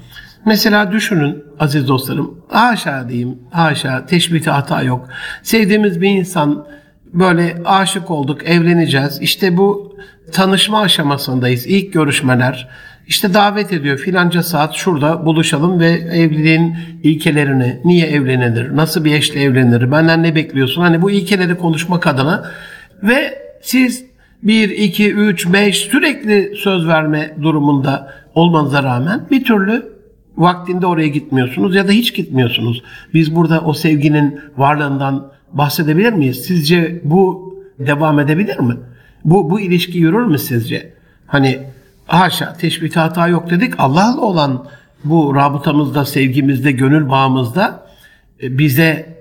Mesela 0.47 0.93
düşünün 0.93 1.45
aziz 1.61 1.89
dostlarım, 1.89 2.41
haşa 2.49 3.09
diyeyim, 3.09 3.39
haşa, 3.51 4.07
teşbihte 4.07 4.51
hata 4.51 4.83
yok. 4.83 5.09
Sevdiğimiz 5.43 6.01
bir 6.01 6.09
insan 6.09 6.67
böyle 7.19 7.57
aşık 7.65 8.11
olduk, 8.11 8.49
evleneceğiz. 8.49 9.19
İşte 9.21 9.57
bu 9.57 9.97
tanışma 10.33 10.81
aşamasındayız, 10.81 11.67
ilk 11.67 11.93
görüşmeler. 11.93 12.69
İşte 13.07 13.35
davet 13.35 13.73
ediyor 13.73 13.99
filanca 13.99 14.43
saat 14.43 14.75
şurada 14.75 15.27
buluşalım 15.27 15.81
ve 15.81 15.89
evliliğin 15.91 16.77
ilkelerini, 17.03 17.81
niye 17.85 18.07
evlenilir, 18.07 18.77
nasıl 18.77 19.05
bir 19.05 19.15
eşle 19.15 19.43
evlenir, 19.43 19.93
benden 19.93 20.23
ne 20.23 20.35
bekliyorsun? 20.35 20.83
Hani 20.83 21.03
bu 21.03 21.11
ilkeleri 21.11 21.55
konuşmak 21.55 22.07
adına 22.07 22.51
ve 23.03 23.39
siz 23.63 24.05
1, 24.43 24.71
2, 24.71 25.13
3, 25.13 25.53
5 25.53 25.77
sürekli 25.77 26.57
söz 26.57 26.89
verme 26.89 27.35
durumunda 27.43 28.13
olmanıza 28.35 28.83
rağmen 28.83 29.21
bir 29.31 29.45
türlü 29.45 29.97
vaktinde 30.37 30.87
oraya 30.87 31.09
gitmiyorsunuz 31.09 31.75
ya 31.75 31.89
da 31.89 31.93
hiç 31.93 32.15
gitmiyorsunuz. 32.15 32.83
Biz 33.15 33.37
burada 33.37 33.61
o 33.61 33.73
sevginin 33.73 34.41
varlığından 34.57 35.36
bahsedebilir 35.53 36.13
miyiz? 36.13 36.45
Sizce 36.47 37.01
bu 37.05 37.55
devam 37.79 38.21
edebilir 38.21 38.59
mi? 38.59 38.77
Bu, 39.25 39.51
bu 39.51 39.61
ilişki 39.61 39.99
yürür 39.99 40.25
mü 40.25 40.39
sizce? 40.39 40.93
Hani 41.27 41.61
haşa 42.07 42.53
teşbihte 42.53 43.01
hata 43.01 43.29
yok 43.29 43.51
dedik. 43.51 43.75
Allah'la 43.79 44.21
olan 44.21 44.67
bu 45.05 45.35
rabıtamızda, 45.35 46.05
sevgimizde, 46.05 46.73
gönül 46.73 47.09
bağımızda 47.09 47.87
e, 48.43 48.59
bize 48.59 49.17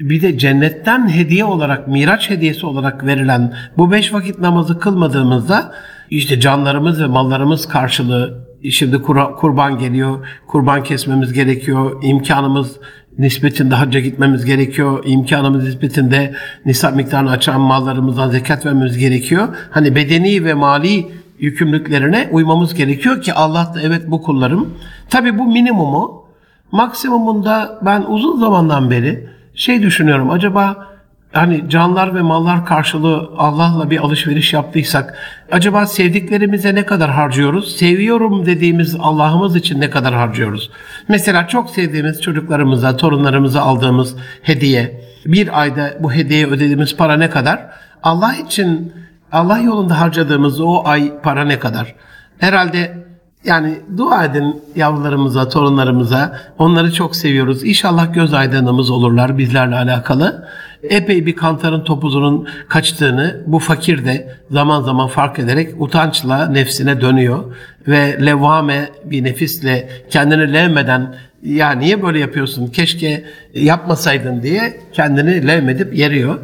bir 0.00 0.22
de 0.22 0.38
cennetten 0.38 1.08
hediye 1.08 1.44
olarak, 1.44 1.88
miraç 1.88 2.30
hediyesi 2.30 2.66
olarak 2.66 3.06
verilen 3.06 3.54
bu 3.76 3.90
beş 3.90 4.12
vakit 4.12 4.38
namazı 4.38 4.78
kılmadığımızda 4.78 5.72
işte 6.10 6.40
canlarımız 6.40 7.02
ve 7.02 7.06
mallarımız 7.06 7.68
karşılığı 7.68 8.48
şimdi 8.70 9.02
kurban 9.40 9.78
geliyor, 9.78 10.26
kurban 10.46 10.82
kesmemiz 10.82 11.32
gerekiyor, 11.32 12.02
imkanımız 12.02 12.76
nispetinde 13.18 13.74
hacca 13.74 14.00
gitmemiz 14.00 14.44
gerekiyor, 14.44 15.02
imkanımız 15.06 15.64
nispetinde 15.64 16.34
nisap 16.66 16.96
miktarını 16.96 17.30
açan 17.30 17.60
mallarımızdan 17.60 18.30
zekat 18.30 18.66
vermemiz 18.66 18.98
gerekiyor. 18.98 19.48
Hani 19.70 19.94
bedeni 19.94 20.44
ve 20.44 20.54
mali 20.54 21.06
yükümlülüklerine 21.38 22.28
uymamız 22.32 22.74
gerekiyor 22.74 23.22
ki 23.22 23.34
Allah 23.34 23.72
da 23.74 23.80
evet 23.82 24.02
bu 24.06 24.22
kullarım. 24.22 24.74
Tabi 25.10 25.38
bu 25.38 25.44
minimumu 25.46 26.24
maksimumunda 26.72 27.78
ben 27.82 28.04
uzun 28.08 28.40
zamandan 28.40 28.90
beri 28.90 29.28
şey 29.54 29.82
düşünüyorum 29.82 30.30
acaba 30.30 30.88
hani 31.32 31.70
canlar 31.70 32.14
ve 32.14 32.22
mallar 32.22 32.66
karşılığı 32.66 33.30
Allah'la 33.36 33.90
bir 33.90 33.98
alışveriş 33.98 34.52
yaptıysak 34.52 35.14
acaba 35.52 35.86
sevdiklerimize 35.86 36.74
ne 36.74 36.86
kadar 36.86 37.10
harcıyoruz? 37.10 37.76
Seviyorum 37.76 38.46
dediğimiz 38.46 38.96
Allah'ımız 39.00 39.56
için 39.56 39.80
ne 39.80 39.90
kadar 39.90 40.14
harcıyoruz? 40.14 40.70
Mesela 41.08 41.48
çok 41.48 41.70
sevdiğimiz 41.70 42.20
çocuklarımıza, 42.22 42.96
torunlarımıza 42.96 43.60
aldığımız 43.60 44.16
hediye, 44.42 45.00
bir 45.26 45.60
ayda 45.60 45.94
bu 46.00 46.12
hediyeye 46.12 46.46
ödediğimiz 46.46 46.96
para 46.96 47.16
ne 47.16 47.30
kadar? 47.30 47.66
Allah 48.02 48.34
için 48.34 48.92
Allah 49.32 49.58
yolunda 49.58 50.00
harcadığımız 50.00 50.60
o 50.60 50.82
ay 50.84 51.12
para 51.22 51.44
ne 51.44 51.58
kadar? 51.58 51.94
Herhalde 52.38 53.07
yani 53.44 53.74
dua 53.96 54.24
edin 54.24 54.62
yavrularımıza, 54.76 55.48
torunlarımıza. 55.48 56.40
Onları 56.58 56.92
çok 56.92 57.16
seviyoruz. 57.16 57.64
İnşallah 57.64 58.14
göz 58.14 58.34
aydınımız 58.34 58.90
olurlar 58.90 59.38
bizlerle 59.38 59.76
alakalı. 59.76 60.48
Epey 60.82 61.26
bir 61.26 61.36
kantarın 61.36 61.84
topuzunun 61.84 62.48
kaçtığını 62.68 63.42
bu 63.46 63.58
fakir 63.58 64.04
de 64.04 64.36
zaman 64.50 64.82
zaman 64.82 65.08
fark 65.08 65.38
ederek 65.38 65.74
utançla 65.78 66.46
nefsine 66.46 67.00
dönüyor. 67.00 67.56
Ve 67.88 68.26
levhame 68.26 68.88
bir 69.04 69.24
nefisle 69.24 69.88
kendini 70.10 70.52
levmeden 70.52 71.14
ya 71.42 71.70
niye 71.70 72.02
böyle 72.02 72.18
yapıyorsun 72.18 72.66
keşke 72.66 73.24
yapmasaydın 73.54 74.42
diye 74.42 74.80
kendini 74.92 75.46
levmedip 75.46 75.94
yeriyor. 75.94 76.38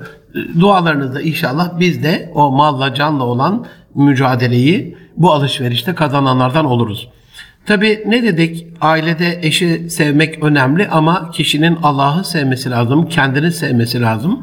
Dualarınızda 0.61 1.21
inşallah 1.21 1.81
biz 1.81 2.03
de 2.03 2.31
o 2.35 2.51
malla 2.51 2.95
canla 2.95 3.25
olan 3.25 3.67
mücadeleyi 3.95 4.97
bu 5.17 5.33
alışverişte 5.33 5.95
kazananlardan 5.95 6.65
oluruz. 6.65 7.09
Tabi 7.67 8.03
ne 8.07 8.23
dedik? 8.23 8.67
Ailede 8.81 9.39
eşi 9.43 9.91
sevmek 9.91 10.43
önemli 10.43 10.89
ama 10.89 11.31
kişinin 11.31 11.79
Allah'ı 11.83 12.25
sevmesi 12.25 12.71
lazım, 12.71 13.09
kendini 13.09 13.53
sevmesi 13.53 14.01
lazım, 14.01 14.41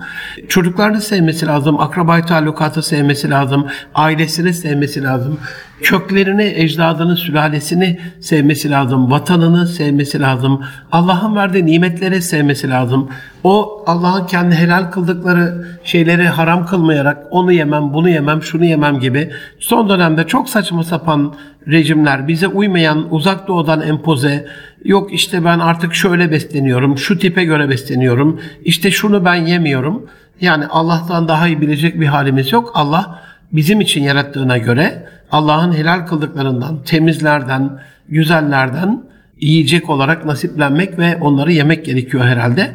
çocuklarını 0.48 1.02
sevmesi 1.02 1.46
lazım, 1.46 1.80
akrabayı 1.80 2.24
talukatı 2.24 2.82
sevmesi 2.82 3.30
lazım, 3.30 3.68
ailesini 3.96 4.54
sevmesi 4.54 5.04
lazım, 5.04 5.40
köklerini, 5.82 6.54
ecdadını, 6.56 7.18
sülalesini 7.18 8.00
sevmesi 8.20 8.72
lazım, 8.72 9.12
vatanını 9.12 9.68
sevmesi 9.68 10.20
lazım, 10.20 10.62
Allah'ın 10.92 11.36
verdiği 11.36 11.66
nimetleri 11.66 12.22
sevmesi 12.22 12.70
lazım. 12.70 13.10
O 13.44 13.84
Allah'ın 13.88 14.26
kendi 14.26 14.56
helal 14.56 14.84
kıldıkları 14.84 15.68
şeyleri 15.84 16.28
haram 16.28 16.66
kılmayarak 16.66 17.18
onu 17.32 17.52
yemem, 17.52 17.94
bunu 17.94 18.10
yemem, 18.10 18.44
şunu 18.44 18.66
yemem 18.66 19.00
gibi 19.00 19.32
son 19.60 19.90
dönemde 19.90 20.28
çok 20.28 20.50
saçma 20.50 20.84
sapan 20.84 21.34
rejimler, 21.68 22.28
bize 22.28 22.48
uymayan 22.48 23.14
uzak 23.14 23.48
doğudan 23.48 23.82
empoze, 23.82 24.48
yok 24.86 25.14
işte 25.14 25.46
ben 25.46 25.60
artık 25.60 25.94
şöyle 25.94 26.32
besleniyorum, 26.32 26.98
şu 26.98 27.20
tipe 27.20 27.44
göre 27.44 27.70
besleniyorum, 27.70 28.40
işte 28.64 28.92
şunu 28.92 29.26
ben 29.26 29.36
yemiyorum. 29.36 30.06
Yani 30.42 30.66
Allah'tan 30.68 31.28
daha 31.28 31.48
iyi 31.48 31.62
bilecek 31.62 32.00
bir 32.00 32.06
halimiz 32.06 32.52
yok. 32.52 32.72
Allah 32.74 33.22
bizim 33.52 33.82
için 33.82 34.04
yarattığına 34.04 34.58
göre 34.58 35.08
Allah'ın 35.32 35.74
helal 35.74 36.06
kıldıklarından, 36.06 36.84
temizlerden, 36.84 37.80
güzellerden 38.10 39.04
yiyecek 39.40 39.90
olarak 39.90 40.26
nasiplenmek 40.26 41.00
ve 41.00 41.18
onları 41.22 41.52
yemek 41.52 41.86
gerekiyor 41.86 42.24
herhalde. 42.24 42.72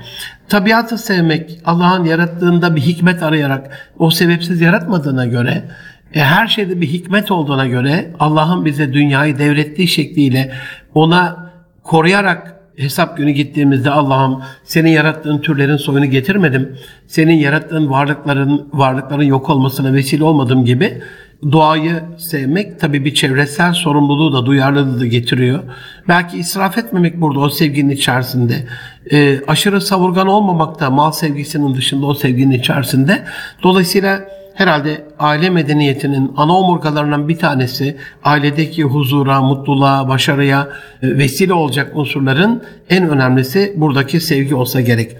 Tabiatı 0.48 0.98
sevmek, 0.98 1.58
Allah'ın 1.64 2.04
yarattığında 2.04 2.76
bir 2.76 2.80
hikmet 2.80 3.22
arayarak, 3.22 3.92
o 3.98 4.10
sebepsiz 4.10 4.60
yaratmadığına 4.60 5.26
göre, 5.26 5.64
e, 6.14 6.20
her 6.20 6.46
şeyde 6.46 6.80
bir 6.80 6.86
hikmet 6.86 7.30
olduğuna 7.30 7.66
göre 7.66 8.10
Allah'ın 8.20 8.64
bize 8.64 8.92
dünyayı 8.92 9.38
devrettiği 9.38 9.88
şekliyle 9.88 10.52
ona 10.94 11.50
koruyarak 11.82 12.56
hesap 12.76 13.16
günü 13.16 13.30
gittiğimizde 13.30 13.90
Allah'ım 13.90 14.42
senin 14.64 14.90
yarattığın 14.90 15.38
türlerin 15.38 15.76
soyunu 15.76 16.06
getirmedim. 16.06 16.78
Senin 17.06 17.34
yarattığın 17.34 17.90
varlıkların 17.90 18.68
varlıkların 18.72 19.22
yok 19.22 19.50
olmasına 19.50 19.92
vesile 19.92 20.25
olmadım 20.25 20.64
gibi 20.64 21.02
doğayı 21.52 22.02
sevmek 22.18 22.80
tabii 22.80 23.04
bir 23.04 23.14
çevresel 23.14 23.72
sorumluluğu 23.72 24.32
da 24.32 24.46
duyarlılığı 24.46 25.00
da 25.00 25.06
getiriyor. 25.06 25.62
Belki 26.08 26.38
israf 26.38 26.78
etmemek 26.78 27.20
burada 27.20 27.40
o 27.40 27.50
sevginin 27.50 27.90
içerisinde. 27.90 28.66
E, 29.12 29.40
aşırı 29.46 29.80
savurgan 29.80 30.26
olmamak 30.26 30.80
da 30.80 30.90
mal 30.90 31.12
sevgisinin 31.12 31.74
dışında 31.74 32.06
o 32.06 32.14
sevginin 32.14 32.58
içerisinde. 32.58 33.24
Dolayısıyla 33.62 34.20
herhalde 34.54 35.04
aile 35.18 35.50
medeniyetinin 35.50 36.32
ana 36.36 36.58
omurgalarından 36.58 37.28
bir 37.28 37.38
tanesi 37.38 37.96
ailedeki 38.24 38.82
huzura, 38.82 39.42
mutluluğa, 39.42 40.08
başarıya 40.08 40.68
e, 41.02 41.18
vesile 41.18 41.52
olacak 41.52 41.92
unsurların 41.94 42.62
en 42.90 43.08
önemlisi 43.08 43.74
buradaki 43.76 44.20
sevgi 44.20 44.54
olsa 44.54 44.80
gerek. 44.80 45.16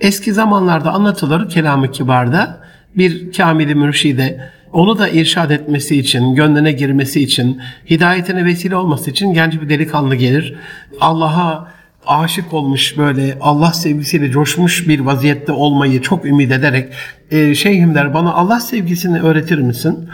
Eski 0.00 0.32
zamanlarda 0.32 0.92
anlatılır 0.92 1.48
kelam-ı 1.48 1.90
kibarda 1.90 2.60
bir 2.96 3.32
kamili 3.32 3.74
mürşide 3.74 4.50
onu 4.74 4.98
da 4.98 5.08
irşad 5.08 5.50
etmesi 5.50 5.98
için, 5.98 6.34
gönlüne 6.34 6.72
girmesi 6.72 7.22
için, 7.22 7.60
hidayetine 7.90 8.44
vesile 8.44 8.76
olması 8.76 9.10
için 9.10 9.34
genç 9.34 9.60
bir 9.60 9.68
delikanlı 9.68 10.14
gelir. 10.14 10.54
Allah'a 11.00 11.68
aşık 12.06 12.54
olmuş 12.54 12.98
böyle 12.98 13.38
Allah 13.40 13.72
sevgisiyle 13.72 14.30
coşmuş 14.30 14.88
bir 14.88 15.00
vaziyette 15.00 15.52
olmayı 15.52 16.02
çok 16.02 16.24
ümit 16.24 16.52
ederek 16.52 16.92
e, 17.30 17.54
şeyhim 17.54 17.94
der 17.94 18.14
bana 18.14 18.32
Allah 18.32 18.60
sevgisini 18.60 19.20
öğretir 19.20 19.58
misin? 19.58 20.08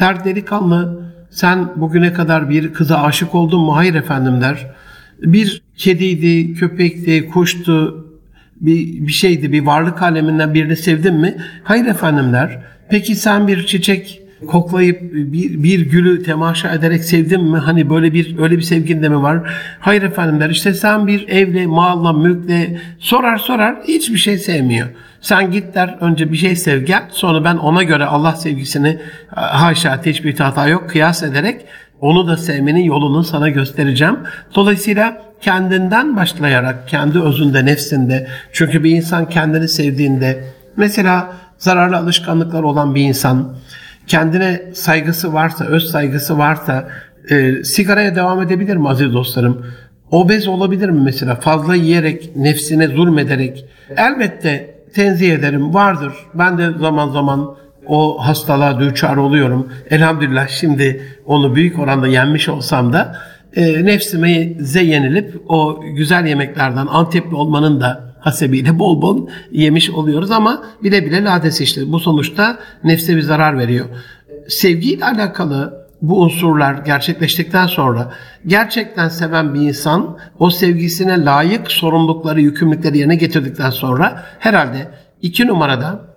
Der 0.00 0.24
delikanlı 0.24 1.10
sen 1.30 1.68
bugüne 1.76 2.12
kadar 2.12 2.50
bir 2.50 2.72
kıza 2.72 3.02
aşık 3.02 3.34
oldun 3.34 3.60
mu? 3.60 3.76
Hayır 3.76 3.94
efendim 3.94 4.40
der. 4.40 4.66
Bir 5.22 5.62
kediydi, 5.76 6.54
köpekti, 6.54 7.28
kuştu, 7.28 8.06
bir, 8.60 9.06
bir 9.06 9.12
şeydi, 9.12 9.52
bir 9.52 9.66
varlık 9.66 10.02
aleminden 10.02 10.54
birini 10.54 10.76
sevdin 10.76 11.14
mi? 11.14 11.36
Hayır 11.64 11.86
efendim 11.86 12.32
der. 12.32 12.62
Peki 12.90 13.14
sen 13.14 13.48
bir 13.48 13.66
çiçek 13.66 14.20
koklayıp 14.46 15.02
bir, 15.12 15.62
bir 15.62 15.90
gülü 15.90 16.22
temaşa 16.22 16.74
ederek 16.74 17.04
sevdin 17.04 17.44
mi? 17.44 17.58
Hani 17.58 17.90
böyle 17.90 18.12
bir 18.14 18.38
öyle 18.38 18.56
bir 18.56 18.62
sevgin 18.62 19.02
de 19.02 19.08
mi 19.08 19.22
var? 19.22 19.52
Hayır 19.80 20.02
efendim 20.02 20.40
der. 20.40 20.50
İşte 20.50 20.74
sen 20.74 21.06
bir 21.06 21.28
evle, 21.28 21.66
malla, 21.66 22.12
mülkle 22.12 22.80
sorar 22.98 23.36
sorar 23.36 23.76
hiçbir 23.88 24.18
şey 24.18 24.38
sevmiyor. 24.38 24.88
Sen 25.20 25.50
git 25.50 25.74
der 25.74 25.96
önce 26.00 26.32
bir 26.32 26.36
şey 26.36 26.56
sev 26.56 26.84
gel. 26.84 27.02
Sonra 27.10 27.44
ben 27.44 27.56
ona 27.56 27.82
göre 27.82 28.04
Allah 28.04 28.32
sevgisini 28.32 28.98
haşa 29.30 30.02
hiçbir 30.06 30.38
hata 30.38 30.68
yok 30.68 30.90
kıyas 30.90 31.22
ederek 31.22 31.60
onu 32.00 32.28
da 32.28 32.36
sevmenin 32.36 32.82
yolunu 32.82 33.24
sana 33.24 33.48
göstereceğim. 33.48 34.16
Dolayısıyla 34.54 35.22
kendinden 35.40 36.16
başlayarak 36.16 36.88
kendi 36.88 37.20
özünde, 37.20 37.66
nefsinde 37.66 38.28
çünkü 38.52 38.84
bir 38.84 38.90
insan 38.90 39.28
kendini 39.28 39.68
sevdiğinde 39.68 40.44
mesela 40.76 41.32
zararlı 41.60 41.96
alışkanlıklar 41.96 42.62
olan 42.62 42.94
bir 42.94 43.02
insan 43.02 43.56
kendine 44.06 44.62
saygısı 44.74 45.32
varsa, 45.32 45.64
öz 45.64 45.90
saygısı 45.90 46.38
varsa 46.38 46.88
e, 47.30 47.64
sigaraya 47.64 48.16
devam 48.16 48.42
edebilir 48.42 48.76
mi 48.76 48.88
aziz 48.88 49.12
dostlarım? 49.12 49.66
Obez 50.10 50.48
olabilir 50.48 50.88
mi 50.88 51.00
mesela? 51.04 51.34
Fazla 51.34 51.74
yiyerek, 51.74 52.36
nefsine 52.36 52.88
zulmederek. 52.88 53.64
Elbette 53.96 54.74
tenzih 54.94 55.32
ederim. 55.32 55.74
Vardır. 55.74 56.12
Ben 56.34 56.58
de 56.58 56.78
zaman 56.78 57.10
zaman 57.10 57.54
o 57.86 58.26
hastalığa 58.26 58.80
düçar 58.80 59.16
oluyorum. 59.16 59.72
Elhamdülillah 59.90 60.48
şimdi 60.48 61.02
onu 61.26 61.54
büyük 61.54 61.78
oranda 61.78 62.06
yenmiş 62.06 62.48
olsam 62.48 62.92
da 62.92 63.16
e, 63.56 63.84
nefsime 63.84 64.30
yenilip 64.74 65.42
o 65.48 65.80
güzel 65.96 66.26
yemeklerden 66.26 66.86
Antepli 66.86 67.34
olmanın 67.34 67.80
da 67.80 68.09
hasebiyle 68.20 68.78
bol 68.78 69.02
bol 69.02 69.28
yemiş 69.52 69.90
oluyoruz 69.90 70.30
ama 70.30 70.64
bile 70.82 71.06
bile 71.06 71.24
lades 71.24 71.60
işte. 71.60 71.92
Bu 71.92 72.00
sonuçta 72.00 72.58
nefse 72.84 73.16
bir 73.16 73.22
zarar 73.22 73.58
veriyor. 73.58 73.86
Sevgiyle 74.48 75.04
alakalı 75.04 75.80
bu 76.02 76.22
unsurlar 76.22 76.74
gerçekleştikten 76.74 77.66
sonra 77.66 78.12
gerçekten 78.46 79.08
seven 79.08 79.54
bir 79.54 79.60
insan 79.60 80.18
o 80.38 80.50
sevgisine 80.50 81.24
layık 81.24 81.70
sorumlulukları, 81.70 82.40
yükümlülükleri 82.40 82.98
yerine 82.98 83.14
getirdikten 83.14 83.70
sonra 83.70 84.24
herhalde 84.38 84.88
iki 85.22 85.46
numarada 85.46 86.16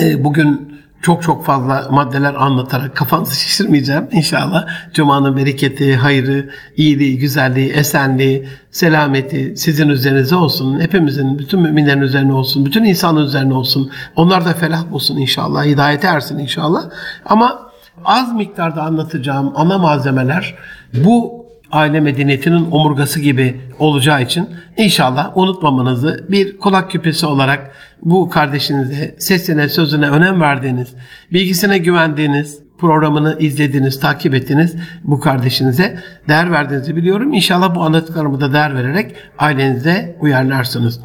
e, 0.00 0.24
bugün 0.24 0.67
çok 1.02 1.22
çok 1.22 1.44
fazla 1.44 1.88
maddeler 1.90 2.34
anlatarak 2.34 2.96
kafanızı 2.96 3.34
şişirmeyeceğim. 3.34 4.08
İnşallah 4.12 4.66
Cuma'nın 4.94 5.36
bereketi, 5.36 5.96
hayrı, 5.96 6.50
iyiliği, 6.76 7.18
güzelliği, 7.18 7.72
esenliği, 7.72 8.48
selameti 8.70 9.56
sizin 9.56 9.88
üzerinize 9.88 10.36
olsun. 10.36 10.80
Hepimizin, 10.80 11.38
bütün 11.38 11.60
müminlerin 11.60 12.00
üzerine 12.00 12.32
olsun. 12.32 12.66
Bütün 12.66 12.84
insanın 12.84 13.24
üzerine 13.24 13.54
olsun. 13.54 13.90
Onlar 14.16 14.44
da 14.44 14.52
felah 14.54 14.90
bulsun 14.90 15.16
inşallah. 15.16 15.64
Hidayete 15.64 16.06
ersin 16.06 16.38
inşallah. 16.38 16.84
Ama 17.26 17.68
az 18.04 18.32
miktarda 18.32 18.82
anlatacağım 18.82 19.52
ana 19.56 19.78
malzemeler 19.78 20.54
bu 20.94 21.37
aile 21.72 22.00
medeniyetinin 22.00 22.70
omurgası 22.70 23.20
gibi 23.20 23.60
olacağı 23.78 24.22
için 24.22 24.48
inşallah 24.76 25.36
unutmamanızı 25.36 26.26
bir 26.28 26.58
kulak 26.58 26.90
küpesi 26.90 27.26
olarak 27.26 27.70
bu 28.02 28.30
kardeşinize 28.30 29.14
sesine 29.18 29.68
sözüne 29.68 30.08
önem 30.08 30.40
verdiğiniz, 30.40 30.94
bilgisine 31.32 31.78
güvendiğiniz, 31.78 32.58
programını 32.78 33.36
izlediniz, 33.40 34.00
takip 34.00 34.34
ettiniz 34.34 34.76
bu 35.04 35.20
kardeşinize 35.20 35.98
değer 36.28 36.50
verdiğinizi 36.50 36.96
biliyorum. 36.96 37.32
İnşallah 37.32 37.74
bu 37.74 37.82
anlattıklarımı 37.82 38.40
da 38.40 38.52
değer 38.52 38.74
vererek 38.74 39.14
ailenize 39.38 40.16
uyarlarsınız. 40.20 41.00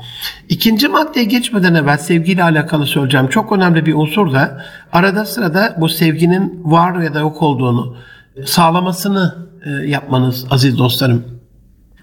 İkinci 0.50 0.88
maddeye 0.88 1.26
geçmeden 1.26 1.74
evvel 1.74 1.98
sevgiyle 1.98 2.44
alakalı 2.44 2.86
söyleyeceğim. 2.86 3.28
Çok 3.28 3.52
önemli 3.52 3.86
bir 3.86 3.94
unsur 3.94 4.34
da 4.34 4.64
arada 4.92 5.26
sırada 5.26 5.76
bu 5.78 5.90
sevginin 5.90 6.62
var 6.64 7.02
ya 7.02 7.14
da 7.14 7.20
yok 7.20 7.42
olduğunu 7.42 7.96
sağlamasını 8.46 9.36
yapmanız 9.66 10.46
aziz 10.52 10.78
dostlarım. 10.78 11.24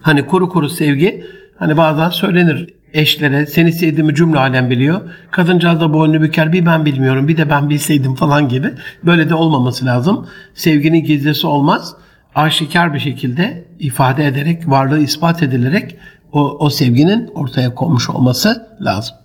Hani 0.00 0.26
kuru 0.26 0.48
kuru 0.48 0.68
sevgi 0.68 1.24
hani 1.58 1.76
bazen 1.76 2.10
söylenir 2.10 2.74
eşlere 2.92 3.46
seni 3.46 3.72
sevdiğimi 3.72 4.14
cümle 4.14 4.38
alem 4.38 4.70
biliyor. 4.70 5.00
Kadıncağız 5.30 5.80
da 5.80 5.92
boynunu 5.92 6.22
büker 6.22 6.52
bir 6.52 6.66
ben 6.66 6.86
bilmiyorum 6.86 7.28
bir 7.28 7.36
de 7.36 7.50
ben 7.50 7.70
bilseydim 7.70 8.14
falan 8.14 8.48
gibi. 8.48 8.70
Böyle 9.04 9.28
de 9.28 9.34
olmaması 9.34 9.86
lazım. 9.86 10.26
Sevginin 10.54 11.04
gizlisi 11.04 11.46
olmaz. 11.46 11.94
Aşikar 12.34 12.94
bir 12.94 12.98
şekilde 12.98 13.64
ifade 13.78 14.26
ederek, 14.26 14.68
varlığı 14.68 14.98
ispat 14.98 15.42
edilerek 15.42 15.96
o, 16.32 16.40
o 16.58 16.70
sevginin 16.70 17.30
ortaya 17.34 17.74
konmuş 17.74 18.10
olması 18.10 18.66
lazım. 18.80 19.16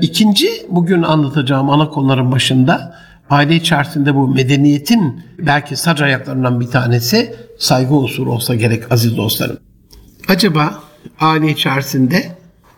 İkinci 0.00 0.48
bugün 0.70 1.02
anlatacağım 1.02 1.70
ana 1.70 1.88
konuların 1.88 2.32
başında 2.32 2.94
aile 3.30 3.54
içerisinde 3.54 4.14
bu 4.14 4.28
medeniyetin 4.28 5.22
belki 5.38 5.76
sac 5.76 6.02
ayaklarından 6.02 6.60
bir 6.60 6.66
tanesi 6.66 7.34
saygı 7.58 7.94
unsuru 7.94 8.32
olsa 8.32 8.54
gerek 8.54 8.92
aziz 8.92 9.16
dostlarım. 9.16 9.58
Acaba 10.28 10.82
aile 11.20 11.50
içerisinde 11.50 12.36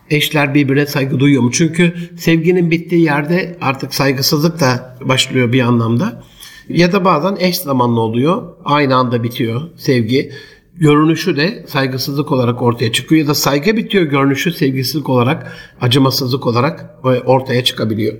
eşler 0.09 0.53
birbirine 0.53 0.85
saygı 0.85 1.19
duyuyor 1.19 1.43
mu? 1.43 1.51
Çünkü 1.51 1.93
sevginin 2.17 2.71
bittiği 2.71 3.01
yerde 3.01 3.57
artık 3.61 3.93
saygısızlık 3.93 4.59
da 4.59 4.97
başlıyor 5.01 5.53
bir 5.53 5.61
anlamda. 5.61 6.23
Ya 6.69 6.91
da 6.91 7.05
bazen 7.05 7.37
eş 7.39 7.57
zamanlı 7.57 8.01
oluyor. 8.01 8.43
Aynı 8.65 8.95
anda 8.95 9.23
bitiyor 9.23 9.61
sevgi. 9.77 10.31
Görünüşü 10.75 11.37
de 11.37 11.65
saygısızlık 11.67 12.31
olarak 12.31 12.61
ortaya 12.61 12.91
çıkıyor. 12.91 13.21
Ya 13.21 13.27
da 13.27 13.33
saygı 13.33 13.77
bitiyor 13.77 14.03
görünüşü 14.03 14.51
sevgisizlik 14.51 15.09
olarak, 15.09 15.57
acımasızlık 15.81 16.47
olarak 16.47 16.95
ortaya 17.25 17.63
çıkabiliyor. 17.63 18.13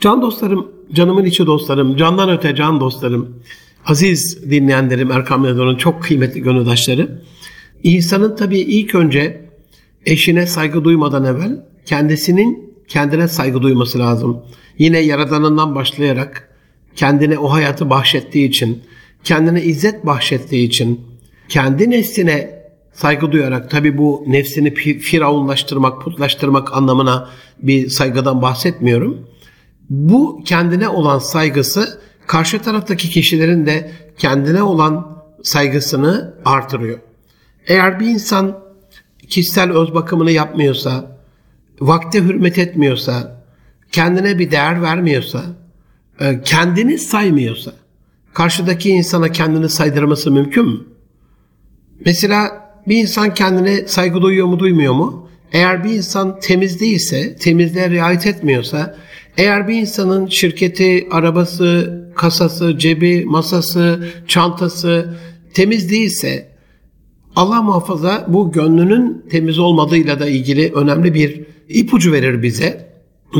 Can 0.00 0.22
dostlarım, 0.22 0.68
canımın 0.92 1.24
içi 1.24 1.46
dostlarım, 1.46 1.96
candan 1.96 2.30
öte 2.30 2.54
can 2.54 2.80
dostlarım, 2.80 3.42
aziz 3.86 4.50
dinleyenlerim, 4.50 5.12
Erkam 5.12 5.44
Radyo'nun 5.44 5.76
çok 5.76 6.02
kıymetli 6.02 6.42
gönüldaşları. 6.42 7.22
İnsanın 7.82 8.36
tabii 8.36 8.58
ilk 8.58 8.94
önce 8.94 9.40
eşine 10.06 10.46
saygı 10.46 10.84
duymadan 10.84 11.24
evvel 11.24 11.66
kendisinin 11.86 12.74
kendine 12.88 13.28
saygı 13.28 13.62
duyması 13.62 13.98
lazım. 13.98 14.42
Yine 14.78 14.98
Yaradanından 14.98 15.74
başlayarak 15.74 16.48
kendine 16.96 17.38
o 17.38 17.52
hayatı 17.52 17.90
bahşettiği 17.90 18.48
için, 18.48 18.82
kendine 19.24 19.62
izzet 19.62 20.06
bahşettiği 20.06 20.66
için, 20.66 21.00
kendi 21.48 21.90
nefsine 21.90 22.60
saygı 22.92 23.32
duyarak 23.32 23.70
tabi 23.70 23.98
bu 23.98 24.24
nefsini 24.26 24.74
firavunlaştırmak, 24.74 26.02
putlaştırmak 26.02 26.76
anlamına 26.76 27.28
bir 27.62 27.88
saygıdan 27.88 28.42
bahsetmiyorum. 28.42 29.28
Bu 29.90 30.42
kendine 30.44 30.88
olan 30.88 31.18
saygısı 31.18 32.00
karşı 32.30 32.62
taraftaki 32.62 33.10
kişilerin 33.10 33.66
de 33.66 33.90
kendine 34.18 34.62
olan 34.62 35.22
saygısını 35.42 36.34
artırıyor. 36.44 36.98
Eğer 37.66 38.00
bir 38.00 38.06
insan 38.06 38.58
kişisel 39.28 39.72
öz 39.72 39.94
bakımını 39.94 40.30
yapmıyorsa, 40.30 41.18
vakte 41.80 42.22
hürmet 42.22 42.58
etmiyorsa, 42.58 43.42
kendine 43.92 44.38
bir 44.38 44.50
değer 44.50 44.82
vermiyorsa, 44.82 45.42
e, 46.20 46.42
kendini 46.42 46.98
saymıyorsa, 46.98 47.72
karşıdaki 48.34 48.90
insana 48.90 49.32
kendini 49.32 49.68
saydırması 49.68 50.30
mümkün 50.30 50.68
mü? 50.68 50.80
Mesela 52.06 52.70
bir 52.88 52.96
insan 52.96 53.34
kendine 53.34 53.88
saygı 53.88 54.22
duyuyor 54.22 54.46
mu 54.46 54.58
duymuyor 54.58 54.94
mu? 54.94 55.28
Eğer 55.52 55.84
bir 55.84 55.90
insan 55.90 56.40
temiz 56.40 56.80
değilse, 56.80 57.36
temizliğe 57.36 57.90
riayet 57.90 58.26
etmiyorsa, 58.26 58.96
eğer 59.40 59.68
bir 59.68 59.74
insanın 59.74 60.26
şirketi, 60.26 61.08
arabası, 61.10 62.00
kasası, 62.16 62.78
cebi, 62.78 63.24
masası, 63.24 64.08
çantası 64.28 65.18
temiz 65.54 65.90
değilse, 65.90 66.50
Allah 67.36 67.62
muhafaza 67.62 68.26
bu 68.28 68.52
gönlünün 68.52 69.24
temiz 69.30 69.58
olmadığıyla 69.58 70.20
da 70.20 70.28
ilgili 70.28 70.72
önemli 70.72 71.14
bir 71.14 71.40
ipucu 71.68 72.12
verir 72.12 72.42
bize. 72.42 72.90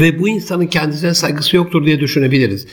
Ve 0.01 0.19
bu 0.19 0.29
insanın 0.29 0.67
kendisine 0.67 1.15
saygısı 1.15 1.57
yoktur 1.57 1.87
diye 1.87 2.01
düşünebiliriz. 2.01 2.67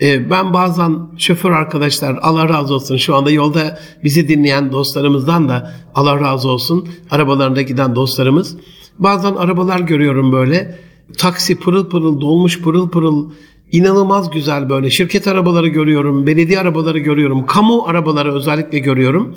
Ee, 0.00 0.30
ben 0.30 0.54
bazen 0.54 0.96
şoför 1.18 1.50
arkadaşlar 1.50 2.18
Allah 2.22 2.48
razı 2.48 2.74
olsun 2.74 2.96
şu 2.96 3.16
anda 3.16 3.30
yolda 3.30 3.78
bizi 4.04 4.28
dinleyen 4.28 4.72
dostlarımızdan 4.72 5.48
da 5.48 5.72
Allah 5.94 6.20
razı 6.20 6.48
olsun 6.48 6.88
arabalarında 7.10 7.62
giden 7.62 7.94
dostlarımız. 7.94 8.56
Bazen 8.98 9.34
arabalar 9.34 9.80
görüyorum 9.80 10.32
böyle 10.32 10.78
taksi 11.18 11.58
pırıl 11.58 11.90
pırıl 11.90 12.20
dolmuş 12.20 12.60
pırıl 12.62 12.90
pırıl 12.90 13.30
inanılmaz 13.72 14.30
güzel 14.30 14.70
böyle 14.70 14.90
şirket 14.90 15.28
arabaları 15.28 15.68
görüyorum, 15.68 16.26
belediye 16.26 16.60
arabaları 16.60 16.98
görüyorum, 16.98 17.46
kamu 17.46 17.84
arabaları 17.86 18.34
özellikle 18.34 18.78
görüyorum. 18.78 19.34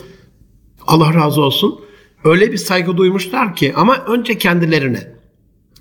Allah 0.87 1.13
razı 1.13 1.41
olsun. 1.41 1.79
Öyle 2.23 2.51
bir 2.51 2.57
saygı 2.57 2.97
duymuşlar 2.97 3.55
ki 3.55 3.73
ama 3.75 3.97
önce 3.97 4.37
kendilerine. 4.37 5.13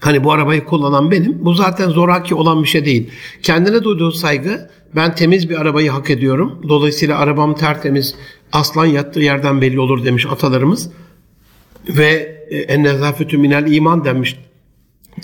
Hani 0.00 0.24
bu 0.24 0.32
arabayı 0.32 0.64
kullanan 0.64 1.10
benim. 1.10 1.44
Bu 1.44 1.54
zaten 1.54 1.88
zoraki 1.88 2.34
olan 2.34 2.62
bir 2.62 2.68
şey 2.68 2.84
değil. 2.84 3.10
Kendine 3.42 3.84
duyduğu 3.84 4.12
saygı 4.12 4.70
ben 4.96 5.14
temiz 5.14 5.50
bir 5.50 5.60
arabayı 5.60 5.90
hak 5.90 6.10
ediyorum. 6.10 6.62
Dolayısıyla 6.68 7.18
arabam 7.18 7.54
tertemiz 7.54 8.14
aslan 8.52 8.86
yattığı 8.86 9.20
yerden 9.20 9.60
belli 9.60 9.80
olur 9.80 10.04
demiş 10.04 10.26
atalarımız. 10.26 10.90
Ve 11.88 12.38
e, 12.50 12.56
en 12.58 12.84
nezafetü 12.84 13.38
minel 13.38 13.72
iman 13.72 14.04
demiş 14.04 14.38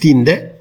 dinde. 0.02 0.57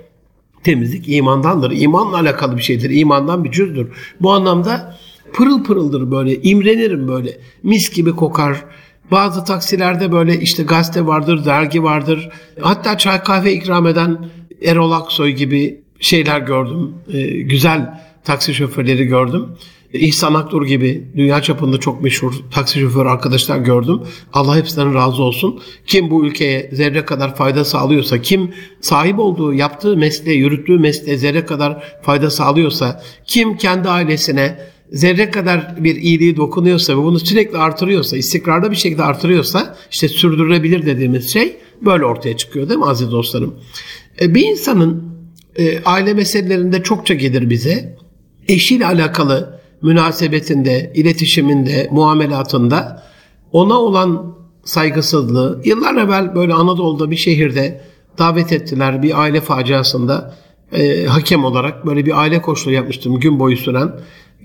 Temizlik 0.68 1.10
imandandır. 1.10 1.72
İmanla 1.72 2.18
alakalı 2.18 2.58
bir 2.58 2.62
şeydir. 2.62 2.90
İmandan 2.90 3.44
bir 3.44 3.52
cüzdür. 3.52 3.88
Bu 4.22 4.32
anlamda 4.32 4.98
pırıl 5.34 5.64
pırıldır 5.64 6.12
böyle. 6.12 6.42
imrenirim 6.42 7.08
böyle. 7.08 7.38
Mis 7.64 7.90
gibi 7.94 8.12
kokar 8.12 8.66
bazı 9.12 9.46
taksilerde 9.46 10.12
böyle 10.12 10.40
işte 10.40 10.64
gazete 10.64 11.06
vardır, 11.06 11.46
dergi 11.46 11.84
vardır. 11.84 12.30
Hatta 12.62 12.98
çay 12.98 13.24
kahve 13.24 13.54
ikram 13.54 13.88
eden 13.88 14.30
Erol 14.62 14.92
Aksoy 14.92 15.32
gibi 15.32 15.82
şeyler 16.00 16.40
gördüm. 16.40 16.94
Ee, 17.14 17.28
güzel 17.28 18.02
taksi 18.24 18.54
şoförleri 18.54 19.06
gördüm. 19.06 19.46
İhsan 19.94 20.34
Aktur 20.34 20.66
gibi 20.66 21.08
dünya 21.16 21.42
çapında 21.42 21.78
çok 21.78 22.02
meşhur 22.02 22.34
taksi 22.52 22.80
şoförü 22.80 23.10
arkadaşlar 23.10 23.58
gördüm. 23.58 24.02
Allah 24.34 24.58
hepsinden 24.58 24.94
razı 24.94 25.24
olsun. 25.24 25.60
Kim 25.86 26.12
bu 26.12 26.26
ülkeye 26.26 26.70
zerre 26.74 27.06
kadar 27.06 27.36
fayda 27.36 27.66
sağlıyorsa, 27.66 28.22
kim 28.22 28.54
sahip 28.82 29.20
olduğu, 29.20 29.54
yaptığı 29.54 29.98
mesleğe, 29.98 30.38
yürüttüğü 30.38 30.80
mesleğe 30.80 31.18
zerre 31.18 31.46
kadar 31.46 31.84
fayda 32.02 32.30
sağlıyorsa, 32.30 33.04
kim 33.26 33.58
kendi 33.58 33.90
ailesine, 33.90 34.60
zerre 34.92 35.32
kadar 35.32 35.84
bir 35.84 35.96
iyiliği 35.96 36.38
dokunuyorsa 36.38 36.94
ve 36.94 36.98
bunu 36.98 37.20
sürekli 37.20 37.58
artırıyorsa, 37.58 38.18
istikrarda 38.18 38.72
bir 38.72 38.76
şekilde 38.76 39.04
artırıyorsa 39.04 39.78
işte 39.92 40.08
sürdürülebilir 40.08 40.86
dediğimiz 40.86 41.34
şey 41.34 41.58
böyle 41.82 42.06
ortaya 42.06 42.38
çıkıyor 42.38 42.70
değil 42.70 42.80
mi 42.80 42.86
aziz 42.86 43.12
dostlarım? 43.12 43.56
E, 44.22 44.36
bir 44.36 44.46
insanın 44.46 45.04
e, 45.56 45.84
aile 45.84 46.14
meselelerinde 46.14 46.84
çokça 46.84 47.14
gelir 47.14 47.50
bize. 47.50 47.98
Eşiyle 48.48 48.86
alakalı 48.86 49.60
münasebetinde, 49.82 50.92
iletişiminde, 50.96 51.90
muamelatında 51.92 53.04
ona 53.52 53.80
olan 53.80 54.36
saygısızlığı 54.64 55.62
yıllar 55.66 55.96
evvel 55.96 56.36
böyle 56.36 56.54
Anadolu'da 56.54 57.12
bir 57.12 57.16
şehirde 57.16 57.82
davet 58.18 58.52
ettiler 58.52 59.04
bir 59.04 59.22
aile 59.22 59.42
faciasında 59.42 60.36
e, 60.72 61.06
hakem 61.06 61.46
olarak 61.46 61.86
böyle 61.86 62.06
bir 62.06 62.22
aile 62.22 62.42
koşulu 62.42 62.74
yapmıştım 62.74 63.20
gün 63.20 63.40
boyu 63.40 63.58
süren. 63.58 63.92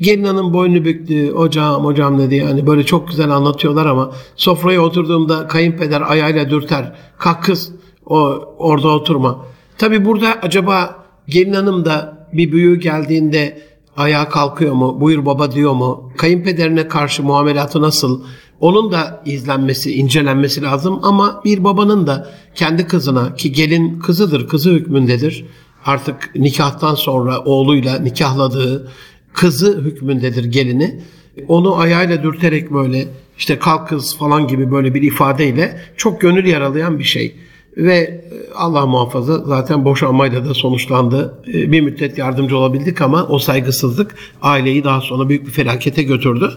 Gelin 0.01 0.25
hanım 0.25 0.55
boynu 0.55 0.85
büktü. 0.85 1.31
Hocam 1.31 1.85
hocam 1.85 2.19
dedi 2.19 2.35
yani 2.35 2.67
böyle 2.67 2.83
çok 2.83 3.09
güzel 3.09 3.31
anlatıyorlar 3.31 3.87
ama 3.87 4.13
sofraya 4.37 4.81
oturduğumda 4.81 5.47
kayınpeder 5.47 6.03
ayağıyla 6.11 6.51
dürter. 6.51 6.93
Kalk 7.19 7.43
kız 7.43 7.73
o 8.07 8.17
orada 8.59 8.89
oturma. 8.89 9.47
Tabi 9.79 10.05
burada 10.05 10.35
acaba 10.43 11.05
gelin 11.29 11.53
hanım 11.53 11.85
da 11.85 12.27
bir 12.33 12.53
büyüğü 12.53 12.81
geldiğinde 12.81 13.63
ayağa 13.97 14.29
kalkıyor 14.29 14.75
mu? 14.75 15.01
Buyur 15.01 15.27
baba 15.27 15.53
diyor 15.53 15.73
mu? 15.73 16.13
Kayınpederine 16.17 16.89
karşı 16.89 17.23
muamelatı 17.23 17.83
nasıl? 17.83 18.23
Onun 18.61 18.93
da 18.93 19.23
izlenmesi, 19.27 19.95
incelenmesi 19.95 20.63
lazım 20.63 21.01
ama 21.03 21.41
bir 21.45 21.65
babanın 21.65 22.07
da 22.07 22.31
kendi 22.55 22.87
kızına 22.87 23.35
ki 23.35 23.53
gelin 23.53 23.99
kızıdır, 24.01 24.49
kızı 24.49 24.71
hükmündedir. 24.71 25.45
Artık 25.87 26.31
nikahtan 26.35 26.95
sonra 26.95 27.41
oğluyla 27.41 27.99
nikahladığı 27.99 28.89
kızı 29.33 29.81
hükmündedir 29.81 30.45
gelini. 30.45 31.03
Onu 31.49 31.77
ayağıyla 31.77 32.23
dürterek 32.23 32.73
böyle 32.73 33.09
işte 33.39 33.59
kalk 33.59 33.89
kız 33.89 34.17
falan 34.17 34.49
gibi 34.49 34.73
böyle 34.73 34.95
bir 34.95 35.03
ifadeyle 35.03 35.81
çok 35.97 36.21
gönül 36.21 36.47
yaralayan 36.47 36.99
bir 36.99 37.05
şey. 37.05 37.37
Ve 37.77 37.97
e, 37.97 38.23
Allah 38.55 38.87
muhafaza 38.87 39.39
zaten 39.39 39.85
boşanmayla 39.85 40.49
da 40.49 40.55
sonuçlandı. 40.55 41.43
E, 41.49 41.73
bir 41.73 41.81
müddet 41.81 42.19
yardımcı 42.19 42.57
olabildik 42.57 43.01
ama 43.01 43.27
o 43.27 43.39
saygısızlık 43.39 44.15
aileyi 44.43 44.85
daha 44.85 45.01
sonra 45.01 45.29
büyük 45.29 45.47
bir 45.47 45.53
felakete 45.53 46.03
götürdü. 46.03 46.51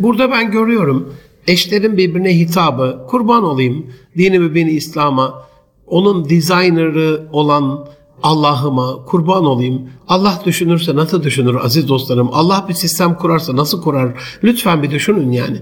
Burada 0.00 0.30
ben 0.30 0.50
görüyorum 0.50 1.12
eşlerin 1.46 1.96
birbirine 1.96 2.38
hitabı, 2.38 3.06
kurban 3.08 3.44
olayım 3.44 3.86
dini 4.16 4.38
mübini 4.38 4.70
İslam'a, 4.70 5.46
onun 5.86 6.28
designer'ı 6.28 7.28
olan 7.32 7.88
Allah'ıma 8.22 9.04
kurban 9.04 9.44
olayım. 9.44 9.90
Allah 10.08 10.42
düşünürse 10.46 10.96
nasıl 10.96 11.22
düşünür 11.22 11.54
aziz 11.54 11.88
dostlarım? 11.88 12.28
Allah 12.32 12.66
bir 12.68 12.74
sistem 12.74 13.14
kurarsa 13.14 13.56
nasıl 13.56 13.82
kurar? 13.82 14.38
Lütfen 14.44 14.82
bir 14.82 14.90
düşünün 14.90 15.32
yani. 15.32 15.56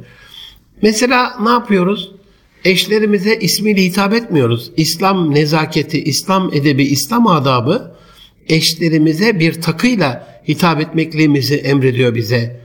Mesela 0.83 1.33
ne 1.43 1.49
yapıyoruz? 1.49 2.13
Eşlerimize 2.65 3.37
ismiyle 3.37 3.83
hitap 3.83 4.15
etmiyoruz. 4.15 4.71
İslam 4.77 5.35
nezaketi, 5.35 6.03
İslam 6.05 6.55
edebi, 6.55 6.83
İslam 6.83 7.27
adabı 7.27 7.95
eşlerimize 8.49 9.41
bir 9.41 9.63
takıyla 9.63 10.41
hitap 10.49 10.81
etmekliğimizi 10.81 11.57
emrediyor 11.57 12.15
bize. 12.15 12.61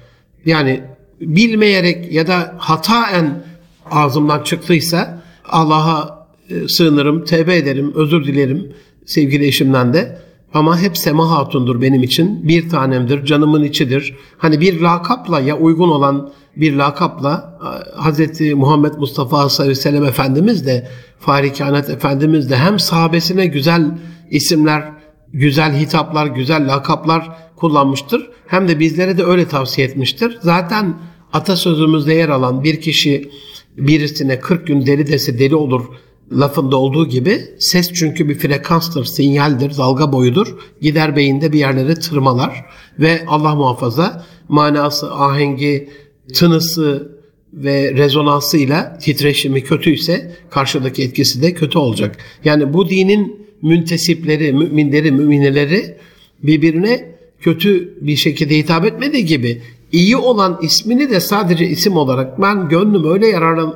Yani 0.46 0.82
bilmeyerek 1.22 2.12
ya 2.12 2.28
da 2.28 2.56
hataen 2.58 3.44
ağzımdan 3.92 4.44
çıktıysa 4.44 5.24
Allah'a 5.46 6.28
e, 6.50 6.68
sığınırım, 6.68 7.26
tevbe 7.26 7.56
ederim, 7.56 7.94
özür 7.96 8.26
dilerim 8.26 8.74
sevgili 9.06 9.48
eşimden 9.48 9.94
de. 9.94 10.25
Ama 10.56 10.80
hep 10.80 10.98
Sema 10.98 11.32
Hatun'dur 11.32 11.82
benim 11.82 12.04
için. 12.04 12.48
Bir 12.48 12.70
tanemdir, 12.70 13.26
canımın 13.26 13.64
içidir. 13.64 14.16
Hani 14.38 14.62
bir 14.62 14.82
lakapla 14.82 15.40
ya 15.40 15.58
uygun 15.58 15.90
olan 15.90 16.34
bir 16.56 16.76
lakapla 16.76 17.60
Hz. 17.98 18.42
Muhammed 18.54 18.94
Mustafa 18.94 19.50
sallallahu 19.50 19.64
aleyhi 19.64 19.78
ve 19.78 19.82
sellem 19.82 20.06
Efendimiz 20.06 20.66
de 20.66 20.88
Fahri 21.20 21.54
Kainat 21.54 21.90
Efendimiz 21.90 22.50
de 22.50 22.58
hem 22.58 22.80
sahabesine 22.80 23.46
güzel 23.46 23.98
isimler, 24.32 24.94
güzel 25.34 25.80
hitaplar, 25.80 26.26
güzel 26.28 26.68
lakaplar 26.68 27.38
kullanmıştır. 27.56 28.30
Hem 28.48 28.68
de 28.68 28.80
bizlere 28.80 29.18
de 29.18 29.24
öyle 29.24 29.48
tavsiye 29.48 29.88
etmiştir. 29.88 30.38
Zaten 30.42 30.94
atasözümüzde 31.34 32.14
yer 32.14 32.30
alan 32.30 32.64
bir 32.64 32.82
kişi 32.82 33.32
birisine 33.78 34.40
40 34.40 34.68
gün 34.68 34.86
deli 34.86 35.08
dese 35.08 35.40
deli 35.40 35.56
olur 35.56 35.86
lafında 36.32 36.78
olduğu 36.78 37.08
gibi 37.10 37.42
ses 37.60 37.94
çünkü 37.94 38.30
bir 38.30 38.36
frekanstır, 38.36 39.06
sinyaldir, 39.06 39.78
dalga 39.78 40.12
boyudur. 40.12 40.58
Gider 40.82 41.16
beyinde 41.16 41.52
bir 41.54 41.60
yerlere 41.60 41.96
tırmalar 41.96 42.66
ve 43.00 43.22
Allah 43.28 43.56
muhafaza 43.56 44.26
manası, 44.50 45.14
ahengi, 45.14 45.90
tınısı 46.34 47.16
ve 47.54 47.94
rezonansıyla 47.94 48.98
titreşimi 48.98 49.64
kötüyse 49.64 50.36
karşıdaki 50.50 51.04
etkisi 51.04 51.42
de 51.42 51.54
kötü 51.54 51.78
olacak. 51.78 52.18
Yani 52.46 52.74
bu 52.74 52.90
dinin 52.90 53.48
müntesipleri, 53.62 54.54
müminleri, 54.54 55.12
mümineleri 55.12 55.98
birbirine 56.44 57.15
kötü 57.40 57.98
bir 58.02 58.16
şekilde 58.16 58.58
hitap 58.58 58.86
etmediği 58.86 59.26
gibi 59.26 59.62
iyi 59.92 60.18
olan 60.18 60.60
ismini 60.62 61.10
de 61.10 61.20
sadece 61.20 61.68
isim 61.68 61.98
olarak 61.98 62.42
ben 62.42 62.70
gönlüm 62.70 63.12
öyle 63.12 63.28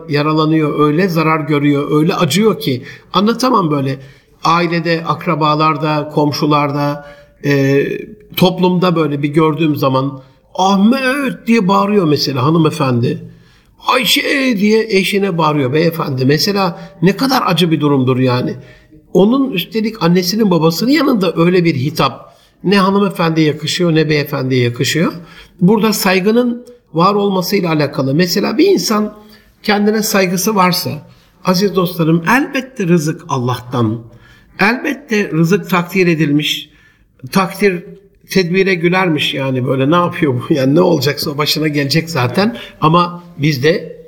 yaralanıyor, 0.09 0.79
öyle 0.87 1.09
zarar 1.09 1.39
görüyor, 1.39 1.99
öyle 1.99 2.15
acıyor 2.15 2.59
ki 2.59 2.83
anlatamam 3.13 3.71
böyle. 3.71 3.99
Ailede, 4.43 5.03
akrabalarda, 5.05 6.09
komşularda, 6.13 7.05
e, 7.45 7.85
toplumda 8.37 8.95
böyle 8.95 9.23
bir 9.23 9.29
gördüğüm 9.29 9.75
zaman 9.75 10.21
Ahmet 10.55 11.47
diye 11.47 11.67
bağırıyor 11.67 12.07
mesela 12.07 12.43
hanımefendi. 12.43 13.23
Ayşe 13.87 14.57
diye 14.57 14.87
eşine 14.89 15.37
bağırıyor 15.37 15.73
beyefendi. 15.73 16.25
Mesela 16.25 16.79
ne 17.01 17.17
kadar 17.17 17.43
acı 17.45 17.71
bir 17.71 17.81
durumdur 17.81 18.19
yani. 18.19 18.55
Onun 19.13 19.51
üstelik 19.51 20.03
annesinin 20.03 20.51
babasının 20.51 20.91
yanında 20.91 21.33
öyle 21.35 21.63
bir 21.63 21.75
hitap 21.75 22.28
ne 22.63 22.79
hanımefendiye 22.79 23.47
yakışıyor 23.47 23.95
ne 23.95 24.09
beyefendiye 24.09 24.63
yakışıyor. 24.63 25.13
Burada 25.61 25.93
saygının 25.93 26.65
var 26.93 27.13
olmasıyla 27.13 27.69
alakalı. 27.69 28.13
Mesela 28.13 28.57
bir 28.57 28.67
insan 28.67 29.13
kendine 29.63 30.03
saygısı 30.03 30.55
varsa, 30.55 31.09
Aziz 31.45 31.75
dostlarım 31.75 32.23
elbette 32.29 32.87
rızık 32.87 33.21
Allah'tan. 33.29 34.03
Elbette 34.59 35.31
rızık 35.31 35.69
takdir 35.69 36.07
edilmiş. 36.07 36.69
Takdir 37.31 37.85
tedbire 38.29 38.75
gülermiş 38.75 39.33
yani 39.33 39.67
böyle 39.67 39.91
ne 39.91 39.95
yapıyor 39.95 40.33
bu? 40.33 40.53
Yani 40.53 40.75
ne 40.75 40.81
olacaksa 40.81 41.37
başına 41.37 41.67
gelecek 41.67 42.09
zaten. 42.09 42.57
Ama 42.81 43.23
biz 43.37 43.63
de 43.63 43.99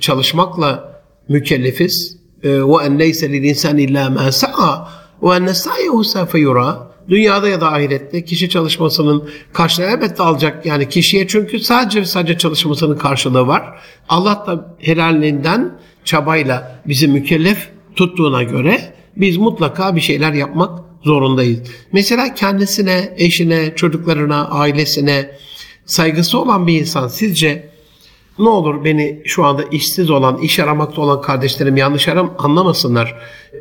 çalışmakla 0.00 1.02
mükellefiz. 1.28 2.18
Ee, 2.42 2.48
ve 2.48 2.84
en 2.84 2.98
leyse 2.98 3.32
lil 3.32 3.44
insan 3.44 3.78
illa 3.78 4.10
ma 4.10 4.32
sa'a 4.32 4.88
ve 5.22 5.34
enne 5.34 5.54
sa'yehu 5.54 6.04
sefe 6.04 6.38
yura. 6.38 6.87
Dünyada 7.08 7.48
ya 7.48 7.60
da 7.60 7.72
ahirette 7.72 8.24
kişi 8.24 8.48
çalışmasının 8.48 9.30
karşılığı 9.52 9.86
elbette 9.86 10.22
alacak. 10.22 10.66
Yani 10.66 10.88
kişiye 10.88 11.28
çünkü 11.28 11.60
sadece 11.60 12.04
sadece 12.04 12.38
çalışmasının 12.38 12.98
karşılığı 12.98 13.46
var. 13.46 13.80
Allah 14.08 14.44
da 14.46 14.76
helalinden 14.78 15.78
çabayla 16.04 16.82
bizi 16.86 17.08
mükellef 17.08 17.68
tuttuğuna 17.96 18.42
göre 18.42 18.94
biz 19.16 19.36
mutlaka 19.36 19.96
bir 19.96 20.00
şeyler 20.00 20.32
yapmak 20.32 20.80
zorundayız. 21.04 21.58
Mesela 21.92 22.34
kendisine, 22.34 23.14
eşine, 23.16 23.74
çocuklarına, 23.76 24.48
ailesine 24.48 25.30
saygısı 25.86 26.38
olan 26.38 26.66
bir 26.66 26.80
insan 26.80 27.08
sizce 27.08 27.70
ne 28.38 28.48
olur 28.48 28.84
beni 28.84 29.22
şu 29.24 29.44
anda 29.44 29.62
işsiz 29.62 30.10
olan, 30.10 30.38
iş 30.38 30.58
aramakta 30.58 31.02
olan 31.02 31.20
kardeşlerim 31.20 31.76
yanlış 31.76 32.08
aram 32.08 32.34
anlamasınlar. 32.38 33.14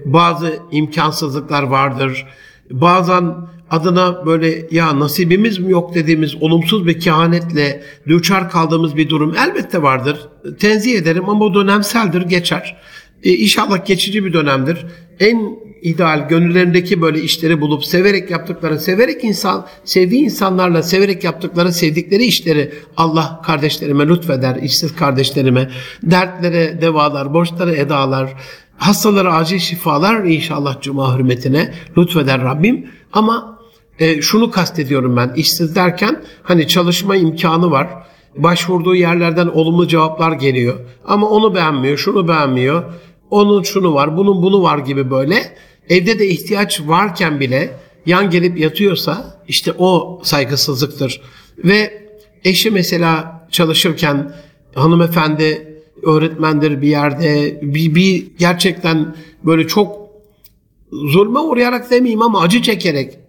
Bazı 0.05 0.60
imkansızlıklar 0.71 1.63
vardır. 1.63 2.25
Bazen 2.71 3.36
adına 3.69 4.25
böyle 4.25 4.67
ya 4.71 4.99
nasibimiz 4.99 5.60
mi 5.60 5.71
yok 5.71 5.95
dediğimiz 5.95 6.36
olumsuz 6.36 6.88
bir 6.88 6.99
kehanetle 6.99 7.84
düçar 8.08 8.49
kaldığımız 8.49 8.95
bir 8.95 9.10
durum 9.10 9.36
elbette 9.47 9.82
vardır. 9.82 10.17
Tenzih 10.60 10.97
ederim 10.97 11.30
ama 11.30 11.45
o 11.45 11.53
dönemseldir, 11.53 12.21
geçer. 12.21 12.77
E, 13.23 13.34
inşallah 13.34 13.86
geçici 13.86 14.25
bir 14.25 14.34
dönemdir. 14.34 14.86
En 15.19 15.58
ideal 15.82 16.30
gönüllerindeki 16.30 17.01
böyle 17.01 17.21
işleri 17.21 17.62
bulup 17.62 17.86
severek 17.86 18.32
yaptıkları, 18.32 18.80
severek 18.80 19.23
insan, 19.23 19.67
sevdiği 19.84 20.21
insanlarla 20.21 20.84
severek 20.84 21.23
yaptıkları, 21.23 21.71
sevdikleri 21.71 22.25
işleri 22.25 22.73
Allah 22.97 23.41
kardeşlerime 23.45 24.08
lütfeder, 24.08 24.56
işsiz 24.56 24.95
kardeşlerime, 24.95 25.69
dertlere 26.03 26.82
devalar, 26.82 27.34
borçlara 27.34 27.75
edalar, 27.75 28.34
hastalara 28.77 29.33
acil 29.35 29.59
şifalar 29.59 30.23
inşallah 30.23 30.81
cuma 30.81 31.17
hürmetine 31.17 31.73
lütfeder 31.97 32.41
Rabbim. 32.41 32.89
Ama 33.13 33.59
e, 33.99 34.21
şunu 34.21 34.51
kastediyorum 34.51 35.17
ben, 35.17 35.33
işsiz 35.35 35.75
derken 35.75 36.23
hani 36.43 36.67
çalışma 36.67 37.15
imkanı 37.15 37.71
var, 37.71 37.87
başvurduğu 38.35 38.95
yerlerden 38.95 39.47
olumlu 39.47 39.87
cevaplar 39.87 40.31
geliyor. 40.31 40.75
Ama 41.05 41.29
onu 41.29 41.55
beğenmiyor, 41.55 41.97
şunu 41.97 42.27
beğenmiyor. 42.27 42.83
Onun 43.29 43.63
şunu 43.63 43.93
var, 43.93 44.17
bunun 44.17 44.43
bunu 44.43 44.63
var 44.63 44.77
gibi 44.77 45.11
böyle. 45.11 45.55
Evde 45.89 46.19
de 46.19 46.27
ihtiyaç 46.27 46.81
varken 46.81 47.39
bile 47.39 47.79
yan 48.05 48.29
gelip 48.29 48.59
yatıyorsa 48.59 49.41
işte 49.47 49.73
o 49.77 50.21
saygısızlıktır. 50.23 51.21
Ve 51.57 52.07
eşi 52.43 52.71
mesela 52.71 53.41
çalışırken 53.51 54.35
hanımefendi 54.75 55.76
öğretmendir 56.03 56.81
bir 56.81 56.88
yerde 56.88 57.60
bir, 57.62 57.95
bir 57.95 58.27
gerçekten 58.39 59.15
böyle 59.43 59.67
çok 59.67 59.97
zulme 60.91 61.39
uğrayarak 61.39 61.91
demeyeyim 61.91 62.21
ama 62.21 62.41
acı 62.41 62.62
çekerek 62.62 63.19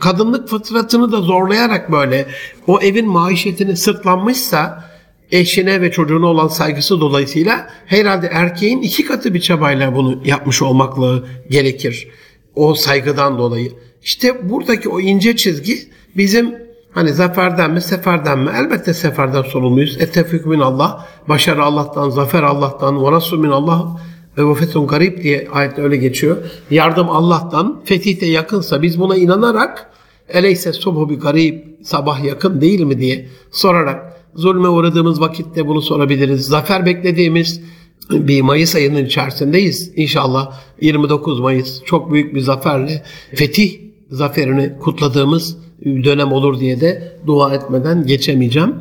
kadınlık 0.00 0.48
fıtratını 0.48 1.12
da 1.12 1.20
zorlayarak 1.20 1.92
böyle 1.92 2.26
o 2.66 2.80
evin 2.80 3.08
maişetini 3.08 3.76
sırtlanmışsa 3.76 4.84
eşine 5.30 5.80
ve 5.80 5.90
çocuğuna 5.90 6.26
olan 6.26 6.48
saygısı 6.48 7.00
dolayısıyla 7.00 7.70
herhalde 7.86 8.26
erkeğin 8.26 8.82
iki 8.82 9.04
katı 9.04 9.34
bir 9.34 9.40
çabayla 9.40 9.94
bunu 9.94 10.20
yapmış 10.24 10.62
olmakla 10.62 11.22
gerekir. 11.50 12.08
O 12.54 12.74
saygıdan 12.74 13.38
dolayı. 13.38 13.72
İşte 14.02 14.50
buradaki 14.50 14.88
o 14.88 15.00
ince 15.00 15.36
çizgi 15.36 15.78
bizim 16.16 16.54
hani 16.94 17.12
zaferden 17.12 17.70
mi 17.70 17.80
seferden 17.80 18.38
mi? 18.38 18.50
Elbette 18.56 18.94
seferden 18.94 19.42
sorumluyuz. 19.42 20.00
Ettefik 20.00 20.46
min 20.46 20.60
Allah. 20.60 21.06
Başarı 21.28 21.62
Allah'tan, 21.62 22.10
zafer 22.10 22.42
Allah'tan. 22.42 23.04
Ve 23.04 23.16
Resul 23.16 23.38
min 23.38 23.50
Allah 23.50 24.00
ve 24.38 24.48
vefetun 24.48 24.86
garip 24.86 25.22
diye 25.22 25.48
ayette 25.52 25.82
öyle 25.82 25.96
geçiyor. 25.96 26.36
Yardım 26.70 27.10
Allah'tan. 27.10 27.80
Fetih 27.84 28.20
de 28.20 28.26
yakınsa 28.26 28.82
biz 28.82 29.00
buna 29.00 29.16
inanarak 29.16 29.90
eleyse 30.28 30.72
subhu 30.72 31.10
bir 31.10 31.20
garip 31.20 31.64
sabah 31.82 32.24
yakın 32.24 32.60
değil 32.60 32.80
mi 32.80 32.98
diye 32.98 33.28
sorarak 33.50 34.16
zulme 34.34 34.68
uğradığımız 34.68 35.20
vakitte 35.20 35.66
bunu 35.66 35.82
sorabiliriz. 35.82 36.46
Zafer 36.46 36.86
beklediğimiz 36.86 37.60
bir 38.10 38.42
Mayıs 38.42 38.74
ayının 38.74 39.04
içerisindeyiz. 39.04 39.92
İnşallah 39.96 40.52
29 40.80 41.40
Mayıs 41.40 41.84
çok 41.84 42.12
büyük 42.12 42.34
bir 42.34 42.40
zaferle 42.40 43.02
fetih 43.34 43.80
zaferini 44.10 44.78
kutladığımız 44.80 45.56
dönem 45.84 46.32
olur 46.32 46.60
diye 46.60 46.80
de 46.80 47.16
dua 47.26 47.54
etmeden 47.54 48.06
geçemeyeceğim. 48.06 48.74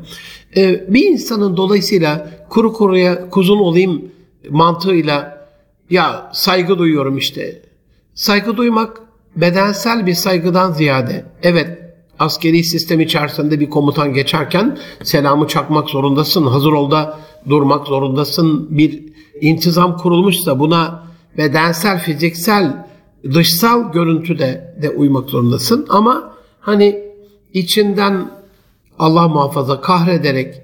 Ee, 0.58 0.86
bir 0.94 1.06
insanın 1.06 1.58
dolayısıyla 1.58 2.32
kuru 2.50 2.74
kuruya 2.74 3.30
kuzun 3.30 3.60
olayım 3.60 4.02
mantığıyla 4.50 5.48
ya 5.90 6.32
saygı 6.34 6.78
duyuyorum 6.78 7.18
işte. 7.18 7.62
Saygı 8.14 8.58
duymak 8.58 9.02
bedensel 9.36 10.06
bir 10.06 10.14
saygıdan 10.14 10.72
ziyade 10.72 11.26
evet 11.44 11.82
askeri 12.20 12.64
sistem 12.64 13.00
içerisinde 13.00 13.60
bir 13.60 13.70
komutan 13.70 14.14
geçerken 14.14 14.78
selamı 15.04 15.48
çakmak 15.48 15.90
zorundasın. 15.90 16.46
Hazır 16.46 16.72
olda 16.72 17.20
durmak 17.50 17.88
zorundasın. 17.88 18.78
Bir 18.78 19.04
intizam 19.42 19.98
kurulmuşsa 19.98 20.60
buna 20.60 21.04
bedensel, 21.38 22.00
fiziksel, 22.00 22.86
dışsal 23.24 23.92
görüntüde 23.92 24.76
de 24.82 24.90
uymak 24.90 25.30
zorundasın. 25.30 25.86
Ama 25.90 26.34
hani 26.62 27.00
içinden 27.54 28.32
Allah 29.00 29.28
muhafaza 29.28 29.82
kahrederek, 29.82 30.56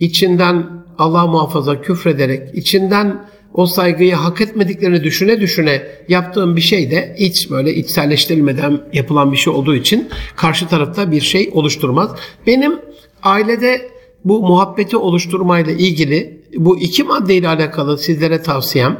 içinden 0.00 0.66
Allah 0.98 1.26
muhafaza 1.26 1.80
küfrederek, 1.80 2.54
içinden 2.54 3.24
o 3.54 3.66
saygıyı 3.66 4.14
hak 4.14 4.40
etmediklerini 4.40 5.04
düşüne 5.04 5.40
düşüne 5.40 5.82
yaptığım 6.08 6.56
bir 6.56 6.60
şey 6.60 6.90
de 6.90 7.16
hiç 7.18 7.50
böyle 7.50 7.74
içselleştirilmeden 7.74 8.80
yapılan 8.92 9.32
bir 9.32 9.36
şey 9.36 9.52
olduğu 9.52 9.74
için 9.74 10.08
karşı 10.36 10.68
tarafta 10.68 11.10
bir 11.10 11.20
şey 11.20 11.50
oluşturmaz. 11.52 12.10
Benim 12.46 12.78
ailede 13.22 13.88
bu 14.24 14.40
muhabbeti 14.40 14.96
oluşturmayla 14.96 15.72
ilgili 15.72 16.40
bu 16.56 16.78
iki 16.78 17.04
maddeyle 17.04 17.48
alakalı 17.48 17.98
sizlere 17.98 18.42
tavsiyem 18.42 18.98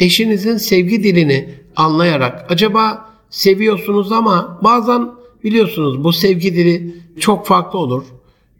eşinizin 0.00 0.56
sevgi 0.56 1.04
dilini 1.04 1.54
anlayarak 1.76 2.52
acaba 2.52 3.08
seviyorsunuz 3.30 4.12
ama 4.12 4.58
bazen 4.64 5.17
biliyorsunuz 5.50 6.04
bu 6.04 6.12
sevgi 6.12 6.54
dili 6.56 6.94
çok 7.20 7.46
farklı 7.46 7.78
olur. 7.78 8.04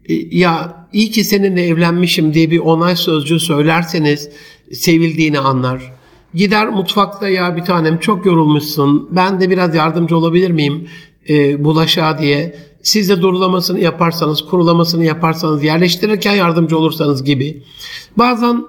E, 0.09 0.13
ya 0.37 0.85
iyi 0.93 1.11
ki 1.11 1.23
seninle 1.23 1.65
evlenmişim 1.65 2.33
diye 2.33 2.51
bir 2.51 2.59
onay 2.59 2.95
sözcüğü 2.95 3.39
söylerseniz 3.39 4.29
sevildiğini 4.71 5.39
anlar. 5.39 5.93
Gider 6.33 6.69
mutfakta 6.69 7.29
ya 7.29 7.55
bir 7.55 7.61
tanem 7.61 7.97
çok 7.99 8.25
yorulmuşsun 8.25 9.09
ben 9.11 9.41
de 9.41 9.49
biraz 9.49 9.75
yardımcı 9.75 10.17
olabilir 10.17 10.51
miyim 10.51 10.87
e, 11.29 11.63
bulaşığa 11.63 12.17
diye. 12.17 12.55
Siz 12.83 13.09
de 13.09 13.21
durulamasını 13.21 13.79
yaparsanız, 13.79 14.45
kurulamasını 14.45 15.05
yaparsanız, 15.05 15.63
yerleştirirken 15.63 16.35
yardımcı 16.35 16.77
olursanız 16.77 17.23
gibi. 17.23 17.63
Bazen 18.17 18.65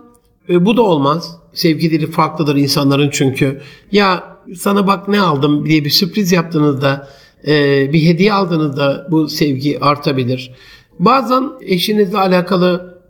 e, 0.48 0.66
bu 0.66 0.76
da 0.76 0.82
olmaz. 0.82 1.36
Sevgi 1.52 1.90
dili 1.90 2.10
farklıdır 2.10 2.56
insanların 2.56 3.10
çünkü. 3.12 3.60
Ya 3.92 4.36
sana 4.56 4.86
bak 4.86 5.08
ne 5.08 5.20
aldım 5.20 5.66
diye 5.66 5.84
bir 5.84 5.90
sürpriz 5.90 6.32
yaptığınızda, 6.32 7.08
e, 7.46 7.92
bir 7.92 8.02
hediye 8.02 8.32
aldığınızda 8.32 9.06
bu 9.10 9.28
sevgi 9.28 9.80
artabilir. 9.80 10.52
Bazen 10.98 11.44
eşinizle 11.60 12.18
alakalı 12.18 13.00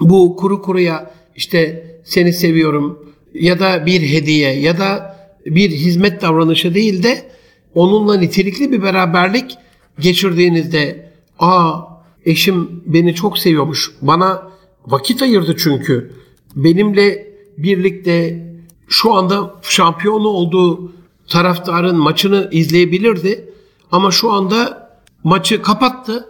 bu 0.00 0.36
kuru 0.36 0.62
kuruya 0.62 1.10
işte 1.36 1.86
seni 2.04 2.32
seviyorum 2.32 3.14
ya 3.34 3.60
da 3.60 3.86
bir 3.86 4.00
hediye 4.00 4.60
ya 4.60 4.78
da 4.78 5.16
bir 5.46 5.70
hizmet 5.70 6.22
davranışı 6.22 6.74
değil 6.74 7.02
de 7.02 7.30
onunla 7.74 8.16
nitelikli 8.16 8.72
bir 8.72 8.82
beraberlik 8.82 9.56
geçirdiğinizde 9.98 11.12
aa 11.38 11.80
eşim 12.24 12.82
beni 12.86 13.14
çok 13.14 13.38
seviyormuş 13.38 13.90
bana 14.02 14.50
vakit 14.86 15.22
ayırdı 15.22 15.56
çünkü 15.58 16.12
benimle 16.56 17.34
birlikte 17.58 18.46
şu 18.88 19.14
anda 19.14 19.54
şampiyonu 19.62 20.28
olduğu 20.28 20.92
taraftarın 21.28 21.96
maçını 21.96 22.48
izleyebilirdi 22.52 23.48
ama 23.92 24.10
şu 24.10 24.32
anda 24.32 24.90
maçı 25.24 25.62
kapattı 25.62 26.28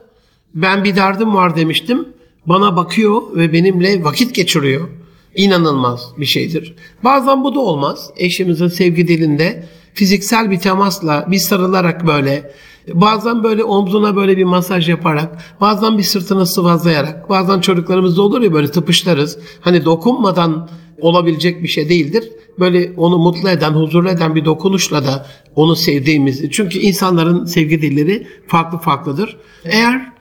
ben 0.54 0.84
bir 0.84 0.96
derdim 0.96 1.34
var 1.34 1.56
demiştim 1.56 2.08
bana 2.46 2.76
bakıyor 2.76 3.22
ve 3.36 3.52
benimle 3.52 4.04
vakit 4.04 4.34
geçiriyor 4.34 4.88
inanılmaz 5.34 6.12
bir 6.18 6.26
şeydir. 6.26 6.74
Bazen 7.04 7.44
bu 7.44 7.54
da 7.54 7.60
olmaz. 7.60 8.10
Eşimizin 8.16 8.68
sevgi 8.68 9.08
dilinde 9.08 9.64
fiziksel 9.94 10.50
bir 10.50 10.58
temasla, 10.58 11.26
bir 11.30 11.38
sarılarak 11.38 12.06
böyle, 12.06 12.52
bazen 12.92 13.44
böyle 13.44 13.64
omzuna 13.64 14.16
böyle 14.16 14.36
bir 14.36 14.44
masaj 14.44 14.88
yaparak, 14.88 15.38
bazen 15.60 15.98
bir 15.98 16.02
sırtını 16.02 16.46
sıvazlayarak, 16.46 17.28
bazen 17.28 17.60
çocuklarımızda 17.60 18.22
olur 18.22 18.42
ya 18.42 18.52
böyle 18.52 18.70
tıpışlarız. 18.70 19.38
Hani 19.60 19.84
dokunmadan 19.84 20.68
olabilecek 21.00 21.62
bir 21.62 21.68
şey 21.68 21.88
değildir. 21.88 22.32
Böyle 22.58 22.92
onu 22.96 23.18
mutlu 23.18 23.48
eden, 23.50 23.70
huzurlu 23.70 24.08
eden 24.08 24.34
bir 24.34 24.44
dokunuşla 24.44 25.04
da 25.04 25.26
onu 25.56 25.76
sevdiğimiz. 25.76 26.50
Çünkü 26.50 26.78
insanların 26.78 27.44
sevgi 27.44 27.82
dilleri 27.82 28.26
farklı 28.46 28.78
farklıdır. 28.78 29.36
Eğer 29.64 30.12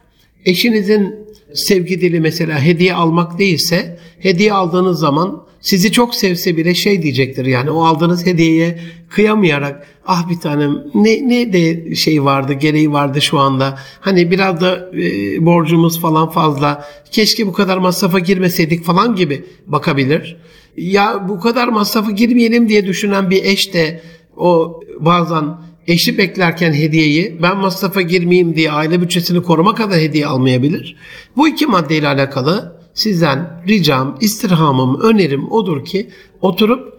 eşinizin 0.46 1.16
sevgi 1.54 2.02
dili 2.02 2.20
mesela 2.20 2.60
hediye 2.60 2.94
almak 2.94 3.40
değilse 3.40 4.00
hediye 4.20 4.54
aldığınız 4.54 5.00
zaman 5.00 5.44
sizi 5.64 5.92
çok 5.92 6.16
sevse 6.16 6.58
bile 6.58 6.76
şey 6.76 7.02
diyecektir 7.02 7.46
yani 7.46 7.72
o 7.72 7.84
aldığınız 7.84 8.26
hediyeye 8.26 8.80
kıyamayarak 9.10 9.88
ah 10.06 10.30
bir 10.30 10.40
tanem 10.40 10.84
ne, 10.94 11.30
ne 11.30 11.54
de 11.54 11.96
şey 11.96 12.24
vardı 12.24 12.54
gereği 12.54 12.92
vardı 12.92 13.22
şu 13.22 13.40
anda 13.40 13.80
hani 14.00 14.32
biraz 14.32 14.62
da 14.62 14.90
e, 14.98 15.46
borcumuz 15.46 16.02
falan 16.02 16.30
fazla 16.30 16.86
keşke 17.12 17.48
bu 17.48 17.54
kadar 17.54 17.78
masrafa 17.78 18.20
girmeseydik 18.20 18.84
falan 18.84 19.16
gibi 19.16 19.46
bakabilir. 19.68 20.38
Ya 20.78 21.26
bu 21.30 21.40
kadar 21.40 21.68
masrafa 21.68 22.12
girmeyelim 22.12 22.70
diye 22.70 22.88
düşünen 22.88 23.30
bir 23.30 23.44
eş 23.44 23.74
de 23.74 24.02
o 24.38 24.82
bazen 25.00 25.46
eşi 25.88 26.18
beklerken 26.18 26.74
hediyeyi 26.74 27.38
ben 27.42 27.58
masrafa 27.58 28.02
girmeyeyim 28.02 28.56
diye 28.56 28.72
aile 28.72 29.02
bütçesini 29.02 29.44
koruma 29.44 29.76
kadar 29.76 30.00
hediye 30.00 30.28
almayabilir. 30.28 30.96
Bu 31.38 31.48
iki 31.48 31.66
maddeyle 31.66 32.08
alakalı 32.08 32.73
sizden 32.94 33.64
ricam, 33.68 34.18
istirhamım, 34.22 35.02
önerim 35.02 35.52
odur 35.52 35.86
ki 35.86 36.10
oturup 36.42 36.94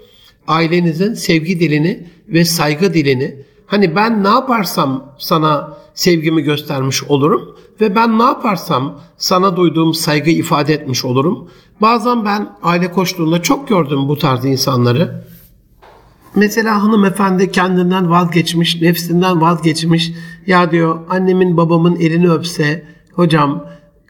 ailenizin 0.47 1.15
sevgi 1.15 1.61
dilini 1.61 2.07
ve 2.29 2.45
saygı 2.45 2.95
dilini 2.95 3.45
hani 3.67 3.97
ben 3.97 4.25
ne 4.25 4.29
yaparsam 4.29 5.15
sana 5.19 5.79
sevgimi 5.95 6.43
göstermiş 6.43 7.05
olurum 7.05 7.57
ve 7.81 7.95
ben 7.95 8.19
ne 8.19 8.23
yaparsam 8.23 9.01
sana 9.17 9.57
duyduğum 9.57 9.95
saygı 9.95 10.31
ifade 10.31 10.75
etmiş 10.75 11.05
olurum. 11.05 11.49
Bazen 11.81 12.25
ben 12.25 12.57
aile 12.63 12.93
koştuğunda 12.93 13.43
çok 13.43 13.69
gördüm 13.69 14.09
bu 14.09 14.19
tarz 14.19 14.45
insanları. 14.45 15.25
Mesela 16.37 16.83
hanımefendi 16.83 17.53
kendinden 17.53 18.11
vazgeçmiş, 18.11 18.81
nefsinden 18.83 19.41
vazgeçmiş. 19.41 20.13
Ya 20.47 20.71
diyor 20.71 20.99
annemin 21.09 21.57
babamın 21.57 21.97
elini 21.97 22.31
öpse, 22.31 22.85
hocam 23.13 23.65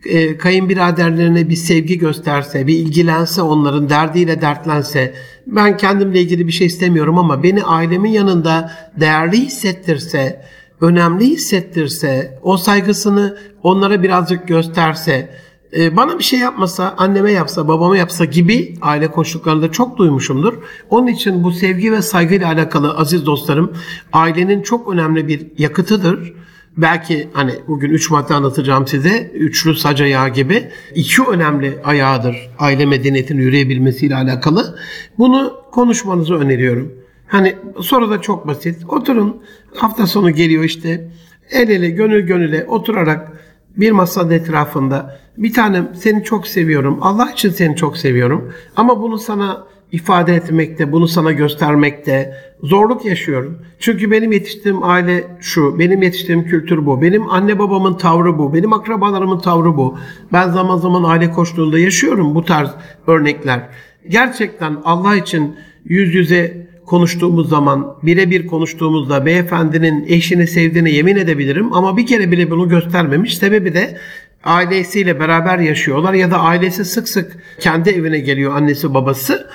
e, 0.07 0.39
kayınbiraderlerine 0.39 1.49
bir 1.49 1.57
sevgi 1.57 1.99
gösterse, 1.99 2.67
bir 2.67 2.75
ilgilense 2.75 3.43
onların 3.43 3.91
derdiyle 3.91 4.41
dertlense, 4.41 5.15
ben 5.47 5.77
kendimle 5.77 6.21
ilgili 6.21 6.47
bir 6.47 6.53
şey 6.53 6.67
istemiyorum 6.67 7.19
ama 7.19 7.43
beni 7.43 7.65
ailemin 7.65 8.11
yanında 8.11 8.73
değerli 9.01 9.37
hissettirse, 9.37 10.45
önemli 10.81 11.25
hissettirse, 11.25 12.39
o 12.43 12.57
saygısını 12.57 13.39
onlara 13.63 14.03
birazcık 14.03 14.49
gösterse, 14.49 15.31
e, 15.77 15.97
bana 15.97 16.19
bir 16.19 16.25
şey 16.25 16.39
yapmasa, 16.39 16.95
anneme 16.99 17.33
yapsa, 17.33 17.69
babama 17.69 17.97
yapsa 17.97 18.25
gibi 18.25 18.75
aile 18.83 19.11
koşullarında 19.11 19.73
çok 19.73 19.99
duymuşumdur. 19.99 20.55
Onun 20.91 21.07
için 21.07 21.45
bu 21.45 21.53
sevgi 21.53 21.93
ve 21.93 22.03
saygıyla 22.03 22.49
alakalı 22.49 22.97
aziz 22.97 23.27
dostlarım, 23.27 23.73
ailenin 24.13 24.63
çok 24.63 24.93
önemli 24.93 25.29
bir 25.29 25.47
yakıtıdır 25.59 26.33
belki 26.77 27.29
hani 27.33 27.53
bugün 27.69 27.91
üç 27.91 28.11
madde 28.11 28.35
anlatacağım 28.35 28.87
size. 28.87 29.31
Üçlü 29.35 29.75
sac 29.75 30.01
ayağı 30.01 30.29
gibi 30.29 30.69
iki 30.95 31.23
önemli 31.23 31.79
ayağıdır 31.85 32.37
aile 32.59 32.87
medeniyetinin 32.87 33.43
yürüyebilmesiyle 33.43 34.17
alakalı. 34.17 34.79
Bunu 35.19 35.61
konuşmanızı 35.73 36.35
öneriyorum. 36.35 36.93
Hani 37.27 37.57
soru 37.81 38.11
da 38.11 38.21
çok 38.21 38.47
basit. 38.47 38.85
Oturun 38.89 39.43
hafta 39.75 40.07
sonu 40.07 40.31
geliyor 40.31 40.65
işte 40.65 41.11
el 41.51 41.69
ele 41.69 41.91
gönül 41.91 42.21
gönüle 42.21 42.65
oturarak 42.65 43.33
bir 43.77 43.91
masanın 43.93 44.31
etrafında 44.31 45.19
bir 45.39 45.53
tanem 45.53 45.93
seni 45.95 46.25
çok 46.25 46.47
seviyorum. 46.47 46.99
Allah 47.01 47.31
için 47.31 47.51
seni 47.51 47.77
çok 47.77 47.97
seviyorum. 47.97 48.53
Ama 48.77 49.03
bunu 49.03 49.19
sana 49.19 49.67
ifade 49.95 50.35
etmekte, 50.35 50.93
bunu 50.93 51.09
sana 51.09 51.33
göstermekte 51.33 52.35
zorluk 52.63 53.05
yaşıyorum. 53.05 53.59
Çünkü 53.79 54.11
benim 54.11 54.33
yetiştiğim 54.33 54.83
aile 54.83 55.25
şu, 55.41 55.79
benim 55.79 56.03
yetiştiğim 56.03 56.45
kültür 56.45 56.87
bu, 56.87 57.03
benim 57.03 57.31
anne 57.31 57.59
babamın 57.59 57.95
tavrı 57.95 58.39
bu, 58.39 58.55
benim 58.55 58.73
akrabalarımın 58.73 59.39
tavrı 59.39 59.77
bu. 59.77 59.99
Ben 60.33 60.49
zaman 60.49 60.77
zaman 60.77 61.05
aile 61.05 61.31
koştuğunda 61.31 61.79
yaşıyorum 61.79 62.35
bu 62.35 62.45
tarz 62.45 62.71
örnekler. 63.07 63.69
Gerçekten 64.09 64.77
Allah 64.85 65.17
için 65.17 65.57
yüz 65.85 66.15
yüze 66.15 66.67
konuştuğumuz 66.87 67.49
zaman, 67.49 67.97
birebir 68.03 68.47
konuştuğumuzda 68.47 69.27
beyefendinin 69.27 70.05
eşini 70.09 70.47
sevdiğine 70.47 70.91
yemin 70.91 71.17
edebilirim 71.17 71.73
ama 71.73 71.97
bir 71.97 72.07
kere 72.07 72.31
bile 72.31 72.51
bunu 72.51 72.69
göstermemiş. 72.69 73.39
Sebebi 73.39 73.75
de 73.75 73.99
ailesiyle 74.45 75.21
beraber 75.21 75.59
yaşıyorlar 75.59 76.15
ya 76.15 76.31
da 76.31 76.39
ailesi 76.39 76.85
sık 76.85 77.09
sık 77.09 77.37
kendi 77.61 77.91
evine 77.91 78.19
geliyor 78.19 78.57
annesi 78.57 78.95
babası 78.95 79.51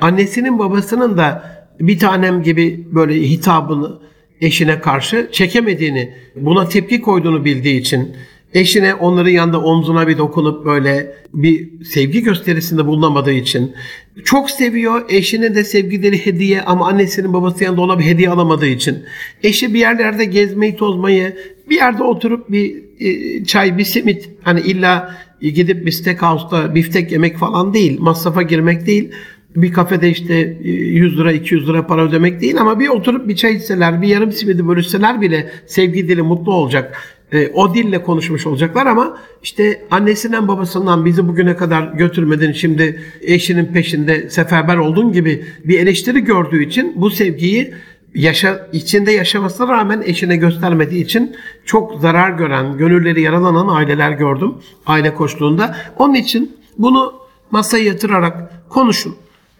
annesinin 0.00 0.58
babasının 0.58 1.16
da 1.16 1.52
bir 1.80 1.98
tanem 1.98 2.42
gibi 2.42 2.86
böyle 2.92 3.14
hitabını 3.14 3.98
eşine 4.40 4.80
karşı 4.80 5.28
çekemediğini, 5.32 6.14
buna 6.36 6.68
tepki 6.68 7.00
koyduğunu 7.00 7.44
bildiği 7.44 7.80
için 7.80 8.16
eşine 8.54 8.94
onların 8.94 9.30
yanında 9.30 9.60
omzuna 9.60 10.08
bir 10.08 10.18
dokunup 10.18 10.64
böyle 10.64 11.14
bir 11.34 11.84
sevgi 11.84 12.22
gösterisinde 12.22 12.86
bulunamadığı 12.86 13.32
için 13.32 13.72
çok 14.24 14.50
seviyor. 14.50 15.04
Eşine 15.08 15.54
de 15.54 15.64
sevgileri 15.64 16.26
hediye 16.26 16.62
ama 16.62 16.88
annesinin 16.88 17.32
babası 17.32 17.64
yanında 17.64 17.80
ona 17.80 17.98
bir 17.98 18.04
hediye 18.04 18.30
alamadığı 18.30 18.66
için 18.66 18.98
eşi 19.42 19.74
bir 19.74 19.78
yerlerde 19.78 20.24
gezmeyi 20.24 20.76
tozmayı 20.76 21.36
bir 21.70 21.76
yerde 21.76 22.02
oturup 22.02 22.50
bir 22.50 22.82
e, 23.00 23.44
çay 23.44 23.78
bir 23.78 23.84
simit 23.84 24.30
hani 24.42 24.60
illa 24.60 25.14
gidip 25.40 25.86
bir 25.86 25.90
steakhouse'da 25.90 26.74
biftek 26.74 27.12
yemek 27.12 27.38
falan 27.38 27.74
değil 27.74 28.00
masrafa 28.00 28.42
girmek 28.42 28.86
değil 28.86 29.10
bir 29.56 29.72
kafede 29.72 30.10
işte 30.10 30.34
100 30.34 31.14
e, 31.14 31.16
lira 31.16 31.32
200 31.32 31.68
lira 31.68 31.86
para 31.86 32.04
ödemek 32.04 32.40
değil 32.40 32.60
ama 32.60 32.80
bir 32.80 32.88
oturup 32.88 33.28
bir 33.28 33.36
çay 33.36 33.54
içseler 33.54 34.02
bir 34.02 34.08
yarım 34.08 34.32
simidi 34.32 34.68
bölüşseler 34.68 35.20
bile 35.20 35.50
sevgi 35.66 36.08
dili 36.08 36.22
mutlu 36.22 36.54
olacak. 36.54 36.96
E, 37.32 37.48
o 37.48 37.74
dille 37.74 38.02
konuşmuş 38.02 38.46
olacaklar 38.46 38.86
ama 38.86 39.18
işte 39.42 39.82
annesinden 39.90 40.48
babasından 40.48 41.04
bizi 41.04 41.28
bugüne 41.28 41.56
kadar 41.56 41.92
götürmedin 41.92 42.52
şimdi 42.52 43.02
eşinin 43.20 43.66
peşinde 43.66 44.30
seferber 44.30 44.76
olduğun 44.76 45.12
gibi 45.12 45.44
bir 45.64 45.78
eleştiri 45.78 46.20
gördüğü 46.20 46.64
için 46.64 46.92
bu 46.96 47.10
sevgiyi 47.10 47.74
yaşa, 48.14 48.68
içinde 48.72 49.12
yaşamasına 49.12 49.68
rağmen 49.68 50.02
eşine 50.04 50.36
göstermediği 50.36 51.04
için 51.04 51.36
çok 51.64 52.00
zarar 52.00 52.30
gören, 52.30 52.78
gönülleri 52.78 53.22
yaralanan 53.22 53.68
aileler 53.68 54.12
gördüm 54.12 54.54
aile 54.86 55.14
koştuğunda. 55.14 55.76
Onun 55.98 56.14
için 56.14 56.56
bunu 56.78 57.12
masaya 57.50 57.84
yatırarak 57.84 58.68
konuşun 58.68 59.14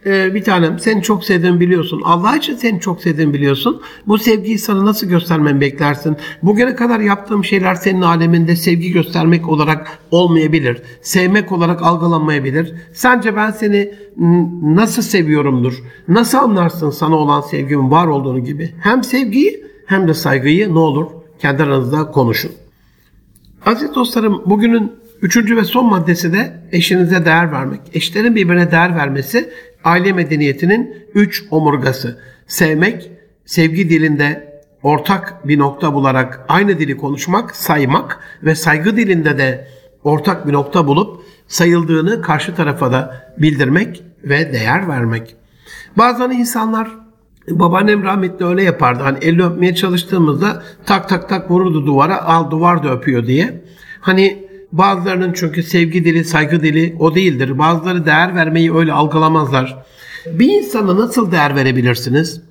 e, 0.07 0.35
bir 0.35 0.45
tanem 0.45 0.79
seni 0.79 1.03
çok 1.03 1.25
sevdiğimi 1.25 1.61
biliyorsun. 1.61 2.03
Allah 2.05 2.37
için 2.37 2.57
seni 2.57 2.81
çok 2.81 3.01
sevdiğimi 3.01 3.35
biliyorsun. 3.35 3.83
Bu 4.07 4.19
sevgiyi 4.19 4.59
sana 4.59 4.85
nasıl 4.85 5.07
göstermemi 5.07 5.61
beklersin? 5.61 6.17
Bugüne 6.43 6.75
kadar 6.75 7.01
yaptığım 7.01 7.45
şeyler 7.45 7.75
senin 7.75 8.03
aleminde 8.03 8.57
sevgi 8.57 8.93
göstermek 8.93 9.49
olarak 9.49 9.99
olmayabilir. 10.11 10.83
Sevmek 11.03 11.53
olarak 11.53 11.83
algılanmayabilir. 11.83 12.75
Sence 12.93 13.37
ben 13.37 13.51
seni 13.51 13.95
nasıl 14.63 15.03
seviyorumdur? 15.03 15.83
Nasıl 16.09 16.39
anlarsın 16.39 16.91
sana 16.91 17.17
olan 17.17 17.41
sevgimin 17.41 17.91
var 17.91 18.07
olduğunu 18.07 18.45
gibi? 18.45 18.75
Hem 18.81 19.05
sevgiyi 19.05 19.65
hem 19.87 20.09
de 20.09 20.15
saygıyı 20.15 20.75
ne 20.75 20.79
olur 20.79 21.07
kendi 21.39 21.63
aranızda 21.63 22.11
konuşun. 22.11 22.53
Aziz 23.67 23.95
dostlarım 23.95 24.43
bugünün 24.47 25.03
Üçüncü 25.23 25.57
ve 25.57 25.65
son 25.65 25.87
maddesi 25.87 26.33
de 26.33 26.53
eşinize 26.73 27.25
değer 27.25 27.53
vermek. 27.53 27.81
Eşlerin 27.95 28.37
birbirine 28.37 28.71
değer 28.71 28.97
vermesi 28.97 29.51
aile 29.85 30.13
medeniyetinin 30.13 31.07
üç 31.15 31.45
omurgası. 31.51 32.19
Sevmek, 32.47 33.11
sevgi 33.45 33.91
dilinde 33.91 34.53
ortak 34.83 35.49
bir 35.49 35.59
nokta 35.59 35.95
bularak 35.95 36.41
aynı 36.49 36.79
dili 36.79 36.97
konuşmak, 36.97 37.57
saymak 37.57 38.21
ve 38.43 38.55
saygı 38.55 38.97
dilinde 38.97 39.39
de 39.39 39.69
ortak 40.05 40.47
bir 40.47 40.53
nokta 40.53 40.87
bulup 40.87 41.23
sayıldığını 41.49 42.23
karşı 42.23 42.55
tarafa 42.55 42.93
da 42.93 43.33
bildirmek 43.39 44.03
ve 44.25 44.53
değer 44.53 44.89
vermek. 44.89 45.37
Bazen 45.97 46.31
insanlar 46.31 46.89
babaannem 47.49 48.05
rahmetli 48.05 48.47
öyle 48.47 48.63
yapardı. 48.63 49.03
Hani 49.03 49.19
elini 49.19 49.45
öpmeye 49.45 49.75
çalıştığımızda 49.75 50.63
tak 50.87 51.09
tak 51.09 51.29
tak 51.29 51.51
vururdu 51.51 51.87
duvara 51.87 52.25
al 52.25 52.51
duvar 52.51 52.83
da 52.83 52.93
öpüyor 52.93 53.27
diye. 53.27 53.65
Hani 54.01 54.42
Bazılarının 54.73 55.33
çünkü 55.33 55.63
sevgi 55.63 56.05
dili, 56.05 56.25
saygı 56.25 56.63
dili 56.63 56.97
o 56.99 57.15
değildir. 57.15 57.59
Bazıları 57.59 58.07
değer 58.07 58.35
vermeyi 58.35 58.75
öyle 58.75 58.93
algılamazlar. 58.93 59.85
Bir 60.27 60.49
insana 60.49 60.97
nasıl 60.97 61.33
değer 61.33 61.57
verebilirsiniz? 61.57 62.43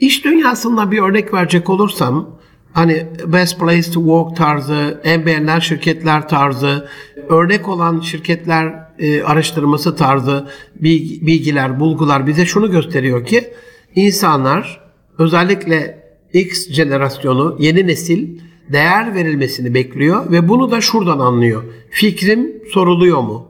İş 0.00 0.24
dünyasında 0.24 0.90
bir 0.90 0.98
örnek 0.98 1.34
verecek 1.34 1.70
olursam, 1.70 2.38
hani 2.72 3.06
best 3.26 3.60
place 3.60 3.90
to 3.90 4.00
work 4.00 4.36
tarzı, 4.36 5.00
en 5.04 5.26
beğenilen 5.26 5.58
şirketler 5.58 6.28
tarzı, 6.28 6.88
örnek 7.28 7.68
olan 7.68 8.00
şirketler 8.00 8.74
e, 8.98 9.22
araştırması 9.22 9.96
tarzı 9.96 10.46
bilgiler, 10.80 11.80
bulgular 11.80 12.26
bize 12.26 12.46
şunu 12.46 12.70
gösteriyor 12.70 13.26
ki 13.26 13.52
insanlar 13.94 14.80
özellikle 15.18 16.04
X 16.32 16.70
jenerasyonu, 16.70 17.56
yeni 17.60 17.86
nesil 17.86 18.38
değer 18.72 19.14
verilmesini 19.14 19.74
bekliyor 19.74 20.32
ve 20.32 20.48
bunu 20.48 20.70
da 20.70 20.80
şuradan 20.80 21.18
anlıyor. 21.18 21.62
Fikrim 21.90 22.52
soruluyor 22.72 23.20
mu? 23.20 23.48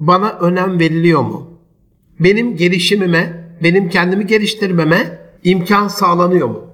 Bana 0.00 0.30
önem 0.30 0.80
veriliyor 0.80 1.22
mu? 1.22 1.58
benim 2.20 2.56
gelişimime, 2.56 3.44
benim 3.62 3.88
kendimi 3.88 4.26
geliştirmeme 4.26 5.18
imkan 5.44 5.88
sağlanıyor 5.88 6.48
mu? 6.48 6.64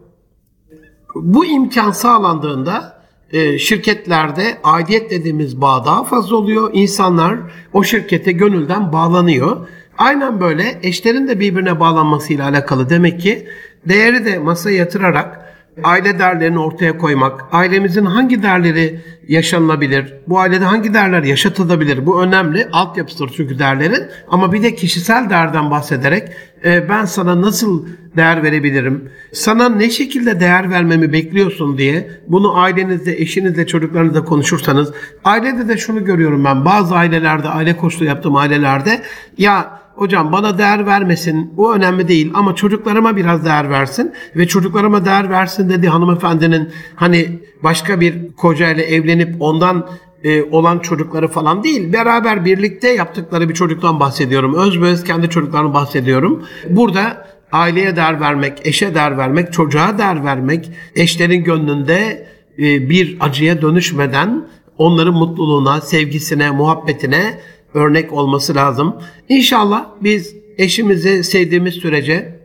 Bu 1.14 1.46
imkan 1.46 1.90
sağlandığında 1.90 3.04
e, 3.32 3.58
şirketlerde 3.58 4.58
aidiyet 4.64 5.10
dediğimiz 5.10 5.60
bağ 5.60 5.84
daha 5.86 6.04
fazla 6.04 6.36
oluyor. 6.36 6.70
İnsanlar 6.72 7.38
o 7.72 7.84
şirkete 7.84 8.32
gönülden 8.32 8.92
bağlanıyor. 8.92 9.68
Aynen 9.98 10.40
böyle 10.40 10.78
eşlerin 10.82 11.28
de 11.28 11.40
birbirine 11.40 11.80
bağlanmasıyla 11.80 12.48
alakalı. 12.48 12.90
Demek 12.90 13.20
ki 13.20 13.48
değeri 13.88 14.24
de 14.24 14.38
masaya 14.38 14.76
yatırarak 14.76 15.43
aile 15.82 16.18
değerlerini 16.18 16.58
ortaya 16.58 16.98
koymak, 16.98 17.44
ailemizin 17.52 18.04
hangi 18.04 18.42
değerleri 18.42 19.00
yaşanılabilir, 19.28 20.14
bu 20.26 20.38
ailede 20.38 20.64
hangi 20.64 20.94
değerler 20.94 21.22
yaşatılabilir, 21.22 22.06
bu 22.06 22.22
önemli. 22.22 22.68
Altyapıdır 22.72 23.32
çünkü 23.36 23.58
değerlerin. 23.58 24.02
Ama 24.28 24.52
bir 24.52 24.62
de 24.62 24.74
kişisel 24.74 25.30
değerden 25.30 25.70
bahsederek 25.70 26.28
e, 26.64 26.88
ben 26.88 27.04
sana 27.04 27.42
nasıl 27.42 27.86
değer 28.16 28.42
verebilirim, 28.42 29.10
sana 29.32 29.68
ne 29.68 29.90
şekilde 29.90 30.40
değer 30.40 30.70
vermemi 30.70 31.12
bekliyorsun 31.12 31.78
diye 31.78 32.10
bunu 32.28 32.58
ailenizde, 32.58 33.12
eşinizle, 33.12 33.66
çocuklarınızla 33.66 34.24
konuşursanız, 34.24 34.92
ailede 35.24 35.68
de 35.68 35.76
şunu 35.76 36.04
görüyorum 36.04 36.44
ben, 36.44 36.64
bazı 36.64 36.94
ailelerde, 36.94 37.48
aile 37.48 37.76
koçluğu 37.76 38.04
yaptığım 38.04 38.36
ailelerde, 38.36 39.02
ya 39.38 39.83
hocam 39.96 40.32
bana 40.32 40.58
değer 40.58 40.86
vermesin 40.86 41.52
bu 41.56 41.74
önemli 41.74 42.08
değil 42.08 42.30
ama 42.34 42.54
çocuklarıma 42.54 43.16
biraz 43.16 43.44
değer 43.44 43.70
versin 43.70 44.12
ve 44.36 44.48
çocuklarıma 44.48 45.04
değer 45.04 45.30
versin 45.30 45.70
dedi 45.70 45.88
hanımefendinin 45.88 46.68
hani 46.94 47.40
başka 47.62 48.00
bir 48.00 48.32
koca 48.32 48.70
ile 48.70 48.82
evlenip 48.82 49.36
ondan 49.40 49.86
e, 50.24 50.42
olan 50.42 50.78
çocukları 50.78 51.28
falan 51.28 51.64
değil. 51.64 51.92
Beraber 51.92 52.44
birlikte 52.44 52.88
yaptıkları 52.88 53.48
bir 53.48 53.54
çocuktan 53.54 54.00
bahsediyorum. 54.00 54.54
Özböz 54.54 55.04
kendi 55.04 55.30
çocuklarını 55.30 55.74
bahsediyorum. 55.74 56.44
Burada 56.70 57.26
aileye 57.52 57.96
değer 57.96 58.20
vermek, 58.20 58.66
eşe 58.66 58.94
değer 58.94 59.18
vermek, 59.18 59.52
çocuğa 59.52 59.98
değer 59.98 60.24
vermek, 60.24 60.70
eşlerin 60.96 61.44
gönlünde 61.44 62.26
e, 62.58 62.90
bir 62.90 63.16
acıya 63.20 63.62
dönüşmeden 63.62 64.48
onların 64.78 65.14
mutluluğuna, 65.14 65.80
sevgisine, 65.80 66.50
muhabbetine 66.50 67.40
örnek 67.74 68.12
olması 68.12 68.54
lazım. 68.54 68.96
İnşallah 69.28 69.86
biz 70.00 70.36
eşimizi 70.58 71.24
sevdiğimiz 71.24 71.74
sürece 71.74 72.40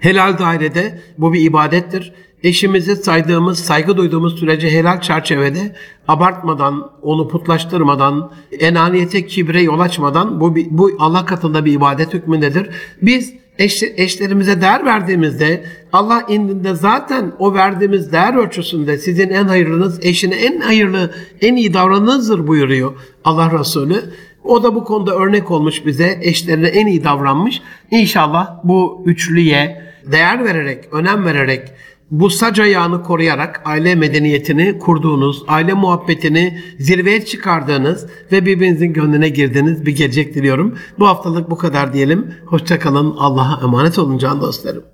helal 0.00 0.38
dairede 0.38 0.98
bu 1.18 1.32
bir 1.32 1.40
ibadettir. 1.40 2.12
Eşimizi 2.42 2.96
saydığımız, 2.96 3.58
saygı 3.58 3.96
duyduğumuz 3.96 4.38
sürece 4.38 4.70
helal 4.70 5.00
çerçevede 5.00 5.76
abartmadan, 6.08 6.90
onu 7.02 7.28
putlaştırmadan, 7.28 8.32
enaniyete, 8.60 9.26
kibre 9.26 9.62
yol 9.62 9.80
açmadan 9.80 10.40
bu, 10.40 10.56
bu 10.70 10.90
Allah 10.98 11.24
katında 11.24 11.64
bir 11.64 11.72
ibadet 11.72 12.14
hükmündedir. 12.14 12.70
Biz 13.02 13.34
eş, 13.58 13.82
eşlerimize 13.82 14.60
değer 14.60 14.84
verdiğimizde 14.84 15.64
Allah 15.92 16.22
indinde 16.28 16.74
zaten 16.74 17.32
o 17.38 17.54
verdiğimiz 17.54 18.12
değer 18.12 18.34
ölçüsünde 18.34 18.98
sizin 18.98 19.28
en 19.28 19.44
hayırlınız 19.44 19.98
eşine 20.02 20.34
en 20.34 20.60
hayırlı, 20.60 21.14
en 21.40 21.56
iyi 21.56 21.74
davranınızdır 21.74 22.46
buyuruyor 22.46 22.92
Allah 23.24 23.58
Resulü. 23.58 24.02
O 24.44 24.62
da 24.62 24.74
bu 24.74 24.84
konuda 24.84 25.14
örnek 25.14 25.50
olmuş 25.50 25.86
bize, 25.86 26.18
eşlerine 26.22 26.68
en 26.68 26.86
iyi 26.86 27.04
davranmış. 27.04 27.62
İnşallah 27.90 28.60
bu 28.64 29.02
üçlüye 29.06 29.82
değer 30.12 30.44
vererek, 30.44 30.84
önem 30.92 31.24
vererek, 31.24 31.72
bu 32.10 32.30
sac 32.30 32.60
ayağını 32.60 33.02
koruyarak 33.02 33.62
aile 33.64 33.94
medeniyetini 33.94 34.78
kurduğunuz, 34.78 35.42
aile 35.48 35.74
muhabbetini 35.74 36.58
zirveye 36.78 37.24
çıkardığınız 37.24 38.06
ve 38.32 38.46
birbirinizin 38.46 38.92
gönlüne 38.92 39.28
girdiğiniz 39.28 39.86
bir 39.86 39.96
gelecek 39.96 40.34
diliyorum. 40.34 40.78
Bu 40.98 41.06
haftalık 41.06 41.50
bu 41.50 41.58
kadar 41.58 41.92
diyelim. 41.92 42.34
Hoşçakalın. 42.46 43.14
Allah'a 43.18 43.60
emanet 43.64 43.98
olun 43.98 44.18
can 44.18 44.40
dostlarım. 44.40 44.84